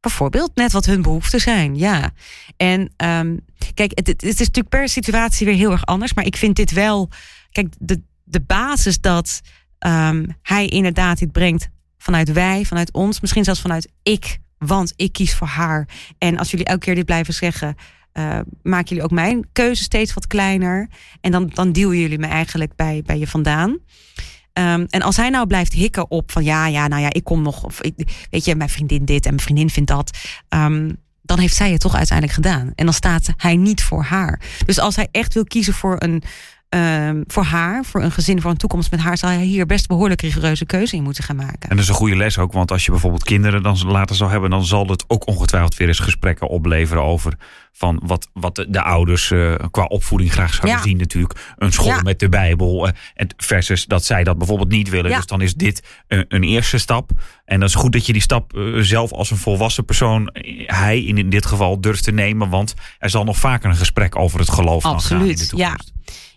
Bijvoorbeeld, 0.00 0.50
net 0.54 0.72
wat 0.72 0.84
hun 0.84 1.02
behoeften 1.02 1.40
zijn, 1.40 1.76
ja. 1.76 2.10
En 2.56 2.92
ehm, 2.96 3.36
kijk, 3.74 3.92
het, 3.94 4.06
het, 4.06 4.22
is 4.22 4.38
natuurlijk 4.38 4.68
per 4.68 4.88
situatie 4.88 5.46
weer 5.46 5.54
heel 5.54 5.70
erg 5.70 5.86
anders. 5.86 6.14
Maar 6.14 6.24
ik 6.24 6.36
vind 6.36 6.56
dit 6.56 6.70
wel, 6.72 7.10
kijk, 7.50 7.74
de, 7.78 8.02
de 8.24 8.40
basis 8.40 9.00
dat 9.00 9.40
ehm, 9.78 10.26
hij 10.42 10.66
inderdaad 10.66 11.18
dit 11.18 11.32
brengt 11.32 11.68
vanuit 11.98 12.32
wij, 12.32 12.64
vanuit 12.64 12.92
ons, 12.92 13.20
misschien 13.20 13.44
zelfs 13.44 13.60
vanuit 13.60 13.92
ik, 14.02 14.38
want 14.58 14.92
ik 14.96 15.12
kies 15.12 15.34
voor 15.34 15.46
haar. 15.46 15.88
En 16.18 16.38
als 16.38 16.50
jullie 16.50 16.66
elke 16.66 16.84
keer 16.84 16.94
dit 16.94 17.04
blijven 17.04 17.34
zeggen, 17.34 17.76
uh, 18.18 18.38
maken 18.62 18.88
jullie 18.88 19.04
ook 19.04 19.10
mijn 19.10 19.48
keuze 19.52 19.82
steeds 19.82 20.14
wat 20.14 20.26
kleiner. 20.26 20.88
En 21.20 21.30
dan, 21.30 21.50
dan 21.54 21.72
duwen 21.72 21.98
jullie 21.98 22.18
me 22.18 22.26
eigenlijk 22.26 22.76
bij, 22.76 23.02
bij 23.06 23.18
je 23.18 23.26
vandaan. 23.26 23.70
Um, 23.70 24.86
en 24.88 25.02
als 25.02 25.16
hij 25.16 25.30
nou 25.30 25.46
blijft 25.46 25.72
hikken 25.72 26.10
op 26.10 26.32
van 26.32 26.44
ja, 26.44 26.66
ja, 26.66 26.88
nou 26.88 27.02
ja, 27.02 27.12
ik 27.12 27.24
kom 27.24 27.42
nog. 27.42 27.64
Of 27.64 27.80
weet 28.30 28.44
je, 28.44 28.54
mijn 28.54 28.68
vriendin 28.68 29.04
dit 29.04 29.24
en 29.24 29.30
mijn 29.30 29.42
vriendin 29.42 29.70
vindt 29.70 29.90
dat. 29.90 30.18
Um, 30.48 31.02
dan 31.22 31.38
heeft 31.38 31.56
zij 31.56 31.72
het 31.72 31.80
toch 31.80 31.94
uiteindelijk 31.94 32.36
gedaan. 32.36 32.72
En 32.74 32.84
dan 32.84 32.94
staat 32.94 33.28
hij 33.36 33.56
niet 33.56 33.82
voor 33.82 34.02
haar. 34.02 34.40
Dus 34.66 34.78
als 34.78 34.96
hij 34.96 35.08
echt 35.10 35.34
wil 35.34 35.44
kiezen 35.44 35.74
voor 35.74 35.96
een, 35.98 36.22
Ehm, 36.74 37.22
voor 37.26 37.42
haar, 37.42 37.84
voor 37.84 38.02
een 38.02 38.10
gezin, 38.10 38.40
voor 38.40 38.50
een 38.50 38.56
toekomst 38.56 38.90
met 38.90 39.00
haar, 39.00 39.18
zal 39.18 39.30
hij 39.30 39.42
hier 39.42 39.66
best 39.66 39.86
behoorlijk 39.86 40.20
rigoureuze 40.20 40.66
keuze 40.66 40.96
in 40.96 41.02
moeten 41.02 41.24
gaan 41.24 41.36
maken. 41.36 41.68
En 41.68 41.68
dat 41.68 41.78
is 41.78 41.88
een 41.88 41.94
goede 41.94 42.16
les 42.16 42.38
ook, 42.38 42.52
want 42.52 42.70
als 42.70 42.84
je 42.84 42.90
bijvoorbeeld 42.90 43.24
kinderen 43.24 43.62
dan 43.62 43.86
later 43.86 44.16
zal 44.16 44.28
hebben, 44.28 44.50
dan 44.50 44.64
zal 44.64 44.86
het 44.86 45.04
ook 45.06 45.26
ongetwijfeld 45.26 45.76
weer 45.76 45.88
eens 45.88 45.98
gesprekken 45.98 46.48
opleveren 46.48 47.02
over 47.02 47.32
van 47.72 48.00
wat, 48.04 48.28
wat 48.32 48.66
de, 48.68 48.82
ouders 48.82 49.30
uh, 49.30 49.54
qua 49.70 49.84
opvoeding 49.84 50.32
graag 50.32 50.54
zouden 50.54 50.82
zien 50.82 50.96
natuurlijk. 50.96 51.54
Een 51.56 51.72
school 51.72 52.00
met 52.02 52.18
de 52.18 52.28
Bijbel. 52.28 52.86
Uh, 52.86 52.92
versus 53.36 53.84
dat 53.84 54.04
zij 54.04 54.24
dat 54.24 54.38
bijvoorbeeld 54.38 54.70
niet 54.70 54.88
willen. 54.88 55.10
Dus 55.10 55.26
dan 55.26 55.40
is 55.40 55.54
dit 55.54 55.82
een, 56.08 56.24
een, 56.28 56.42
eerste 56.42 56.78
stap. 56.78 57.10
En 57.44 57.60
dat 57.60 57.68
is 57.68 57.74
goed 57.74 57.92
dat 57.92 58.06
je 58.06 58.12
die 58.12 58.22
stap 58.22 58.56
uh, 58.56 58.82
zelf 58.82 59.12
als 59.12 59.30
een 59.30 59.36
volwassen 59.36 59.84
persoon, 59.84 60.30
hij 60.66 61.02
in, 61.02 61.18
in 61.18 61.30
dit 61.30 61.46
geval, 61.46 61.80
durft 61.80 62.04
te 62.04 62.12
nemen. 62.12 62.48
Want 62.48 62.74
er 62.98 63.10
zal 63.10 63.24
nog 63.24 63.36
vaker 63.36 63.70
een 63.70 63.76
gesprek 63.76 64.16
over 64.16 64.38
het 64.38 64.50
geloof 64.50 64.82
gaan 64.82 65.20
in 65.20 65.26
de 65.26 65.46
toekomst. 65.46 65.56
Ja. 65.56 65.76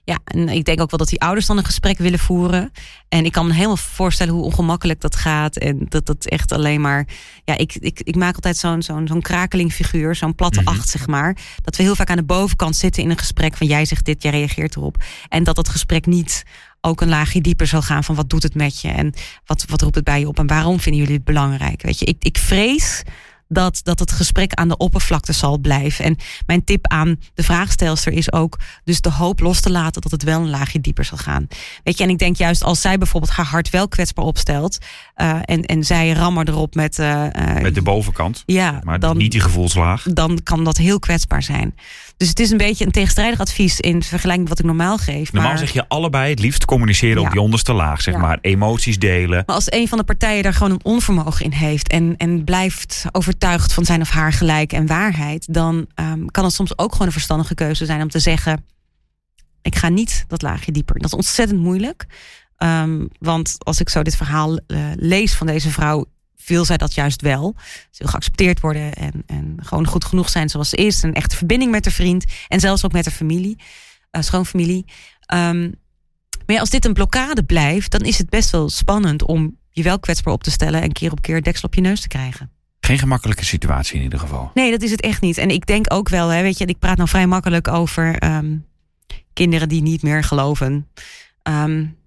Ja, 0.07 0.19
en 0.23 0.49
ik 0.49 0.65
denk 0.65 0.81
ook 0.81 0.89
wel 0.89 0.99
dat 0.99 1.09
die 1.09 1.21
ouders 1.21 1.45
dan 1.45 1.57
een 1.57 1.65
gesprek 1.65 1.97
willen 1.97 2.19
voeren. 2.19 2.71
En 3.09 3.25
ik 3.25 3.31
kan 3.31 3.47
me 3.47 3.53
helemaal 3.53 3.77
voorstellen 3.77 4.33
hoe 4.33 4.43
ongemakkelijk 4.43 5.01
dat 5.01 5.15
gaat. 5.15 5.57
En 5.57 5.85
dat 5.89 6.05
dat 6.05 6.25
echt 6.25 6.51
alleen 6.51 6.81
maar. 6.81 7.07
Ja, 7.43 7.57
ik, 7.57 7.75
ik, 7.75 8.01
ik 8.01 8.15
maak 8.15 8.35
altijd 8.35 8.57
zo'n 8.57 8.81
zo'n 8.81 9.07
zo'n 9.07 9.21
krakeling 9.21 9.73
figuur, 9.73 10.15
zo'n 10.15 10.35
platte 10.35 10.61
mhm. 10.61 10.69
acht, 10.69 10.89
zeg 10.89 11.07
maar. 11.07 11.37
Dat 11.63 11.75
we 11.75 11.83
heel 11.83 11.95
vaak 11.95 12.09
aan 12.09 12.17
de 12.17 12.23
bovenkant 12.23 12.75
zitten 12.75 13.03
in 13.03 13.09
een 13.09 13.17
gesprek 13.17 13.57
van 13.57 13.67
jij 13.67 13.85
zegt 13.85 14.05
dit, 14.05 14.21
jij 14.21 14.31
reageert 14.31 14.75
erop. 14.75 15.03
En 15.29 15.43
dat 15.43 15.55
dat 15.55 15.69
gesprek 15.69 16.05
niet 16.05 16.43
ook 16.81 17.01
een 17.01 17.09
laagje 17.09 17.41
dieper 17.41 17.67
zal 17.67 17.81
gaan 17.81 18.03
van 18.03 18.15
wat 18.15 18.29
doet 18.29 18.43
het 18.43 18.55
met 18.55 18.81
je 18.81 18.87
en 18.87 19.13
wat, 19.45 19.65
wat 19.67 19.81
roept 19.81 19.95
het 19.95 20.03
bij 20.03 20.19
je 20.19 20.27
op 20.27 20.39
en 20.39 20.47
waarom 20.47 20.79
vinden 20.79 21.01
jullie 21.01 21.15
het 21.15 21.25
belangrijk? 21.25 21.81
Weet 21.81 21.99
je, 21.99 22.05
ik, 22.05 22.17
ik 22.19 22.37
vrees 22.37 23.03
dat, 23.47 23.79
dat 23.83 23.99
het 23.99 24.11
gesprek 24.11 24.53
aan 24.53 24.67
de 24.67 24.77
oppervlakte 24.77 25.33
zal 25.33 25.57
blijven. 25.57 26.05
En 26.05 26.17
mijn 26.45 26.63
tip 26.63 26.87
aan 26.87 27.19
de 27.33 27.43
vraagstelster 27.43 28.13
is 28.13 28.31
ook 28.31 28.59
dus 28.83 29.01
de 29.01 29.11
hoop 29.11 29.39
los 29.39 29.61
te 29.61 29.71
laten 29.71 30.01
dat 30.01 30.11
het 30.11 30.23
wel 30.23 30.41
een 30.41 30.49
laagje 30.49 30.81
dieper 30.81 31.05
zal 31.05 31.17
gaan. 31.17 31.47
Weet 31.83 31.97
je, 31.97 32.03
en 32.03 32.09
ik 32.09 32.17
denk 32.17 32.35
juist 32.35 32.63
als 32.63 32.81
zij 32.81 32.97
bijvoorbeeld 32.97 33.31
haar 33.33 33.45
hart 33.45 33.69
wel 33.69 33.87
kwetsbaar 33.87 34.25
opstelt 34.25 34.77
uh, 35.15 35.39
en, 35.41 35.61
en 35.61 35.83
zij 35.83 36.11
rammer 36.11 36.49
erop 36.49 36.75
met. 36.75 36.99
Uh, 36.99 37.25
met 37.61 37.75
de 37.75 37.81
bovenkant. 37.81 38.43
Ja, 38.45 38.79
maar 38.83 38.99
dan, 38.99 39.17
niet 39.17 39.31
die 39.31 39.41
gevoelslaag. 39.41 40.03
Dan 40.03 40.39
kan 40.43 40.63
dat 40.63 40.77
heel 40.77 40.99
kwetsbaar 40.99 41.43
zijn. 41.43 41.75
Dus 42.17 42.29
het 42.29 42.39
is 42.39 42.51
een 42.51 42.57
beetje 42.57 42.85
een 42.85 42.91
tegenstrijdig 42.91 43.39
advies 43.39 43.79
in 43.79 44.03
vergelijking 44.03 44.49
met 44.49 44.49
wat 44.49 44.59
ik 44.59 44.65
normaal 44.65 44.97
geef. 44.97 45.33
Normaal 45.33 45.51
maar... 45.51 45.59
zeg 45.59 45.71
je 45.71 45.85
allebei 45.87 46.29
het 46.29 46.39
liefst 46.39 46.65
communiceren 46.65 47.21
op 47.21 47.31
die 47.31 47.41
onderste 47.41 47.73
laag, 47.73 48.01
zeg 48.01 48.17
maar. 48.17 48.37
Emoties 48.41 48.99
delen. 48.99 49.43
Maar 49.45 49.55
als 49.55 49.71
een 49.71 49.87
van 49.87 49.97
de 49.97 50.03
partijen 50.03 50.43
daar 50.43 50.53
gewoon 50.53 50.71
een 50.71 50.83
onvermogen 50.83 51.45
in 51.45 51.51
heeft 51.51 51.87
en, 51.87 52.13
en 52.17 52.43
blijft 52.43 53.05
overtuigd 53.37 53.73
van 53.73 53.85
zijn 53.85 54.01
of 54.01 54.09
haar 54.09 54.33
gelijk 54.33 54.73
en 54.73 54.87
waarheid, 54.87 55.53
dan 55.53 55.87
um, 55.95 56.31
kan 56.31 56.43
het 56.43 56.53
soms 56.53 56.77
ook 56.77 56.91
gewoon 56.91 57.07
een 57.07 57.13
verstandige 57.13 57.55
keuze 57.55 57.85
zijn 57.85 58.01
om 58.01 58.09
te 58.09 58.19
zeggen: 58.19 58.65
Ik 59.61 59.75
ga 59.75 59.89
niet 59.89 60.25
dat 60.27 60.41
laagje 60.41 60.71
dieper. 60.71 60.95
Dat 60.95 61.05
is 61.05 61.17
ontzettend 61.17 61.59
moeilijk. 61.59 62.05
Um, 62.57 63.07
want 63.19 63.55
als 63.59 63.79
ik 63.79 63.89
zo 63.89 64.01
dit 64.01 64.15
verhaal 64.15 64.59
uh, 64.67 64.91
lees 64.95 65.33
van 65.33 65.47
deze 65.47 65.69
vrouw, 65.69 66.05
wil 66.45 66.65
zij 66.65 66.77
dat 66.77 66.93
juist 66.93 67.21
wel. 67.21 67.55
Ze 67.91 68.03
wil 68.03 68.07
geaccepteerd 68.07 68.59
worden 68.59 68.93
en, 68.93 69.23
en 69.25 69.57
gewoon 69.61 69.87
goed 69.87 70.05
genoeg 70.05 70.29
zijn 70.29 70.49
zoals 70.49 70.69
ze 70.69 70.75
is. 70.75 71.03
Een 71.03 71.13
echte 71.13 71.35
verbinding 71.35 71.71
met 71.71 71.85
haar 71.85 71.93
vriend 71.93 72.25
en 72.47 72.59
zelfs 72.59 72.85
ook 72.85 72.91
met 72.91 73.05
haar 73.05 73.13
familie, 73.13 73.57
uh, 74.11 74.21
schoonfamilie. 74.21 74.85
Um, 75.33 75.73
maar 76.45 76.59
als 76.59 76.69
dit 76.69 76.85
een 76.85 76.93
blokkade 76.93 77.43
blijft, 77.43 77.91
dan 77.91 78.01
is 78.01 78.17
het 78.17 78.29
best 78.29 78.49
wel 78.49 78.69
spannend 78.69 79.23
om 79.23 79.57
je 79.69 79.83
wel 79.83 79.99
kwetsbaar 79.99 80.33
op 80.33 80.43
te 80.43 80.51
stellen 80.51 80.81
en 80.81 80.91
keer 80.91 81.11
op 81.11 81.21
keer 81.21 81.43
deksel 81.43 81.67
op 81.67 81.75
je 81.75 81.81
neus 81.81 82.01
te 82.01 82.07
krijgen. 82.07 82.56
Geen 82.87 82.99
gemakkelijke 82.99 83.45
situatie 83.45 83.95
in 83.97 84.03
ieder 84.03 84.19
geval. 84.19 84.51
Nee, 84.53 84.71
dat 84.71 84.81
is 84.81 84.91
het 84.91 85.01
echt 85.01 85.21
niet. 85.21 85.37
En 85.37 85.49
ik 85.49 85.65
denk 85.65 85.93
ook 85.93 86.09
wel, 86.09 86.27
hè, 86.27 86.41
weet 86.41 86.57
je, 86.57 86.65
ik 86.65 86.79
praat 86.79 86.97
nou 86.97 87.09
vrij 87.09 87.27
makkelijk 87.27 87.67
over 87.67 88.23
um, 88.23 88.65
kinderen 89.33 89.69
die 89.69 89.81
niet 89.81 90.01
meer 90.01 90.23
geloven. 90.23 90.87
Um, 91.43 91.97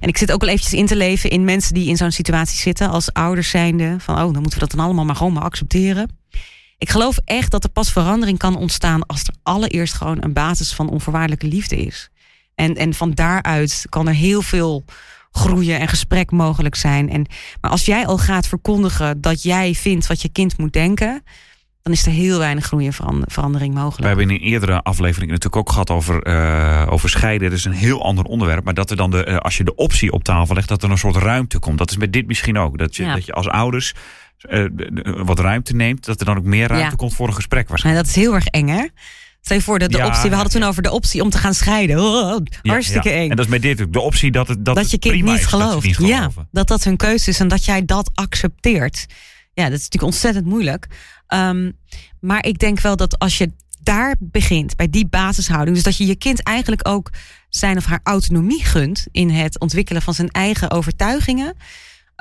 en 0.00 0.08
ik 0.08 0.16
zit 0.16 0.32
ook 0.32 0.40
wel 0.40 0.48
eventjes 0.48 0.78
in 0.78 0.86
te 0.86 0.96
leven 0.96 1.30
in 1.30 1.44
mensen 1.44 1.74
die 1.74 1.88
in 1.88 1.96
zo'n 1.96 2.10
situatie 2.10 2.58
zitten 2.58 2.90
als 2.90 3.12
ouders 3.12 3.50
zijnde. 3.50 3.96
Van 3.98 4.14
oh, 4.14 4.32
dan 4.32 4.42
moeten 4.42 4.52
we 4.52 4.58
dat 4.58 4.70
dan 4.70 4.84
allemaal 4.84 5.04
maar 5.04 5.16
gewoon 5.16 5.32
maar 5.32 5.42
accepteren. 5.42 6.18
Ik 6.78 6.88
geloof 6.88 7.18
echt 7.24 7.50
dat 7.50 7.64
er 7.64 7.70
pas 7.70 7.92
verandering 7.92 8.38
kan 8.38 8.56
ontstaan 8.56 9.06
als 9.06 9.22
er 9.22 9.34
allereerst 9.42 9.94
gewoon 9.94 10.22
een 10.22 10.32
basis 10.32 10.72
van 10.72 10.90
onvoorwaardelijke 10.90 11.46
liefde 11.46 11.76
is. 11.76 12.10
En, 12.54 12.74
en 12.74 12.94
van 12.94 13.10
daaruit 13.10 13.86
kan 13.88 14.08
er 14.08 14.14
heel 14.14 14.42
veel 14.42 14.84
groeien 15.38 15.80
en 15.80 15.88
gesprek 15.88 16.30
mogelijk 16.30 16.74
zijn. 16.74 17.10
En, 17.10 17.26
maar 17.60 17.70
als 17.70 17.84
jij 17.84 18.06
al 18.06 18.18
gaat 18.18 18.46
verkondigen 18.46 19.20
dat 19.20 19.42
jij 19.42 19.74
vindt 19.74 20.06
wat 20.06 20.22
je 20.22 20.28
kind 20.28 20.58
moet 20.58 20.72
denken, 20.72 21.22
dan 21.88 21.92
is 21.92 22.06
er 22.06 22.12
heel 22.12 22.38
weinig 22.38 22.64
groei 22.64 22.86
en 22.86 23.22
verandering 23.26 23.74
mogelijk. 23.74 24.00
We 24.00 24.06
hebben 24.06 24.28
in 24.28 24.34
een 24.34 24.40
eerdere 24.40 24.82
aflevering 24.82 25.30
natuurlijk 25.30 25.56
ook 25.56 25.70
gehad 25.70 25.90
over, 25.90 26.26
uh, 26.26 26.86
over 26.90 27.08
scheiden. 27.08 27.50
Dat 27.50 27.58
is 27.58 27.64
een 27.64 27.72
heel 27.72 28.04
ander 28.04 28.24
onderwerp. 28.24 28.64
Maar 28.64 28.74
dat 28.74 28.90
er 28.90 28.96
dan, 28.96 29.10
de, 29.10 29.26
uh, 29.26 29.36
als 29.36 29.56
je 29.56 29.64
de 29.64 29.74
optie 29.74 30.12
op 30.12 30.24
tafel 30.24 30.54
legt, 30.54 30.68
dat 30.68 30.82
er 30.82 30.90
een 30.90 30.98
soort 30.98 31.16
ruimte 31.16 31.58
komt. 31.58 31.78
Dat 31.78 31.90
is 31.90 31.96
met 31.96 32.12
dit 32.12 32.26
misschien 32.26 32.58
ook. 32.58 32.78
Dat 32.78 32.96
je, 32.96 33.04
dat 33.04 33.26
je 33.26 33.32
als 33.32 33.48
ouders 33.48 33.94
uh, 34.50 34.66
wat 35.24 35.38
ruimte 35.38 35.74
neemt, 35.74 36.04
dat 36.04 36.20
er 36.20 36.26
dan 36.26 36.36
ook 36.36 36.44
meer 36.44 36.68
ruimte 36.68 36.96
komt 36.96 37.14
voor 37.14 37.26
een 37.26 37.34
gesprek. 37.34 37.68
Waarschijnlijk. 37.68 38.06
dat 38.06 38.16
is 38.16 38.22
heel 38.22 38.34
erg 38.34 38.46
eng, 38.46 38.68
hè? 38.68 38.86
Stel 39.40 39.56
je 39.56 39.62
voor, 39.62 39.78
de, 39.78 39.88
de 39.88 40.04
optie, 40.04 40.30
we 40.30 40.34
hadden 40.34 40.52
toen 40.52 40.62
over 40.62 40.82
de 40.82 40.90
optie 40.90 41.22
om 41.22 41.30
te 41.30 41.38
gaan 41.38 41.54
scheiden. 41.54 42.00
Oh, 42.00 42.38
hartstikke 42.62 43.10
eng. 43.10 43.30
En 43.30 43.36
dat 43.36 43.44
is 43.44 43.50
met 43.50 43.62
dit 43.62 43.82
ook 43.82 43.92
de 43.92 44.00
optie 44.00 44.30
dat, 44.30 44.48
het, 44.48 44.64
dat, 44.64 44.74
dat 44.74 44.90
je 44.90 44.98
kind 44.98 45.22
niet 45.22 45.46
gelooft. 45.46 45.86
Niet 45.86 45.96
ja, 46.08 46.30
dat 46.50 46.68
dat 46.68 46.84
hun 46.84 46.96
keuze 46.96 47.30
is 47.30 47.40
en 47.40 47.48
dat 47.48 47.64
jij 47.64 47.84
dat 47.84 48.10
accepteert. 48.14 49.06
Ja, 49.52 49.64
dat 49.64 49.78
is 49.78 49.84
natuurlijk 49.84 50.12
ontzettend 50.12 50.46
moeilijk. 50.46 50.86
Um, 51.34 51.78
maar 52.20 52.44
ik 52.44 52.58
denk 52.58 52.80
wel 52.80 52.96
dat 52.96 53.18
als 53.18 53.38
je 53.38 53.52
daar 53.82 54.16
begint, 54.18 54.76
bij 54.76 54.90
die 54.90 55.06
basishouding, 55.06 55.74
dus 55.74 55.84
dat 55.84 55.96
je 55.96 56.06
je 56.06 56.16
kind 56.16 56.42
eigenlijk 56.42 56.88
ook 56.88 57.10
zijn 57.48 57.76
of 57.76 57.84
haar 57.84 58.00
autonomie 58.02 58.64
gunt 58.64 59.06
in 59.10 59.30
het 59.30 59.60
ontwikkelen 59.60 60.02
van 60.02 60.14
zijn 60.14 60.28
eigen 60.28 60.70
overtuigingen. 60.70 61.56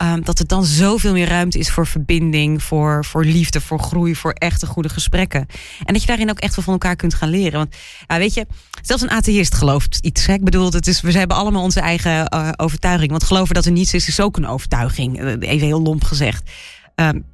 Um, 0.04 0.24
dat 0.24 0.40
er 0.40 0.48
dan 0.48 0.66
zoveel 0.66 1.14
meer 1.14 1.28
ruimte 1.28 1.60
is 1.60 1.72
voor 1.72 1.88
verbinding, 1.88 2.64
voor, 2.64 3.06
voor 3.06 3.26
liefde, 3.26 3.62
voor 3.62 3.80
groei, 3.80 4.16
voor 4.16 4.32
echte 4.32 4.66
goede 4.66 4.90
gesprekken. 4.90 5.46
En 5.84 5.94
dat 5.94 6.02
je 6.02 6.08
daarin 6.08 6.30
ook 6.30 6.40
echt 6.40 6.56
wel 6.56 6.64
van 6.64 6.74
elkaar 6.74 6.96
kunt 6.96 7.14
gaan 7.14 7.30
leren. 7.30 7.60
Want 7.60 7.76
ja, 8.08 8.18
weet 8.18 8.34
je, 8.34 8.46
zelfs 8.82 9.04
een 9.04 9.12
atheïst 9.12 9.56
gelooft 9.56 9.98
iets. 10.02 10.26
Hè? 10.26 10.34
Ik 10.34 10.44
bedoel, 10.44 10.72
het 10.72 10.88
is, 10.88 11.02
we 11.02 11.12
hebben 11.12 11.38
allemaal 11.38 11.64
onze 11.64 11.80
eigen 11.80 12.34
uh, 12.34 12.50
overtuiging. 12.56 13.10
Want 13.12 13.24
geloven 13.24 13.54
dat 13.54 13.66
er 13.66 13.72
niets 13.72 13.94
is, 13.94 14.08
is 14.08 14.20
ook 14.20 14.38
een 14.38 14.48
overtuiging. 14.48 15.20
Eh, 15.20 15.50
even 15.52 15.68
heel 15.68 15.82
lomp 15.82 16.04
gezegd. 16.04 16.52
Um, 16.96 17.26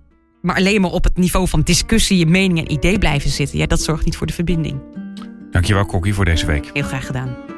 maar 0.41 0.56
alleen 0.56 0.82
maar 0.82 0.91
op 0.91 1.04
het 1.04 1.17
niveau 1.17 1.47
van 1.47 1.62
discussie, 1.62 2.17
je 2.17 2.26
mening 2.26 2.60
en 2.60 2.71
idee 2.71 2.97
blijven 2.97 3.30
zitten. 3.30 3.58
Ja, 3.58 3.65
dat 3.65 3.82
zorgt 3.82 4.06
niet 4.06 4.17
voor 4.17 4.28
de 4.28 4.34
verbinding. 4.34 4.82
Dankjewel, 5.52 5.86
Kokkie, 5.86 6.13
voor 6.13 6.26
deze 6.26 6.45
week. 6.45 6.69
Heel 6.73 6.84
graag 6.84 7.06
gedaan. 7.06 7.53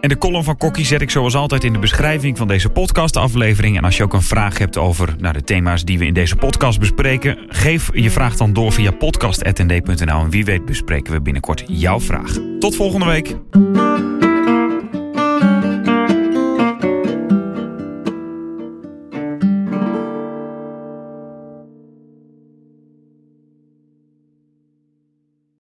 En 0.00 0.08
de 0.08 0.18
column 0.18 0.44
van 0.44 0.56
Kokkie 0.56 0.84
zet 0.84 1.00
ik 1.00 1.10
zoals 1.10 1.34
altijd 1.34 1.64
in 1.64 1.72
de 1.72 1.78
beschrijving 1.78 2.38
van 2.38 2.48
deze 2.48 2.68
podcastaflevering. 2.68 3.76
En 3.76 3.84
als 3.84 3.96
je 3.96 4.02
ook 4.02 4.12
een 4.12 4.22
vraag 4.22 4.58
hebt 4.58 4.76
over 4.76 5.14
nou, 5.18 5.32
de 5.32 5.42
thema's 5.42 5.84
die 5.84 5.98
we 5.98 6.06
in 6.06 6.14
deze 6.14 6.36
podcast 6.36 6.80
bespreken, 6.80 7.38
geef 7.48 7.90
je 7.92 8.10
vraag 8.10 8.36
dan 8.36 8.52
door 8.52 8.72
via 8.72 8.90
podcast.nd.nl. 8.90 10.20
En 10.20 10.30
wie 10.30 10.44
weet 10.44 10.64
bespreken 10.64 11.12
we 11.12 11.20
binnenkort 11.20 11.64
jouw 11.66 12.00
vraag. 12.00 12.36
Tot 12.58 12.76
volgende 12.76 13.06
week. 13.06 13.36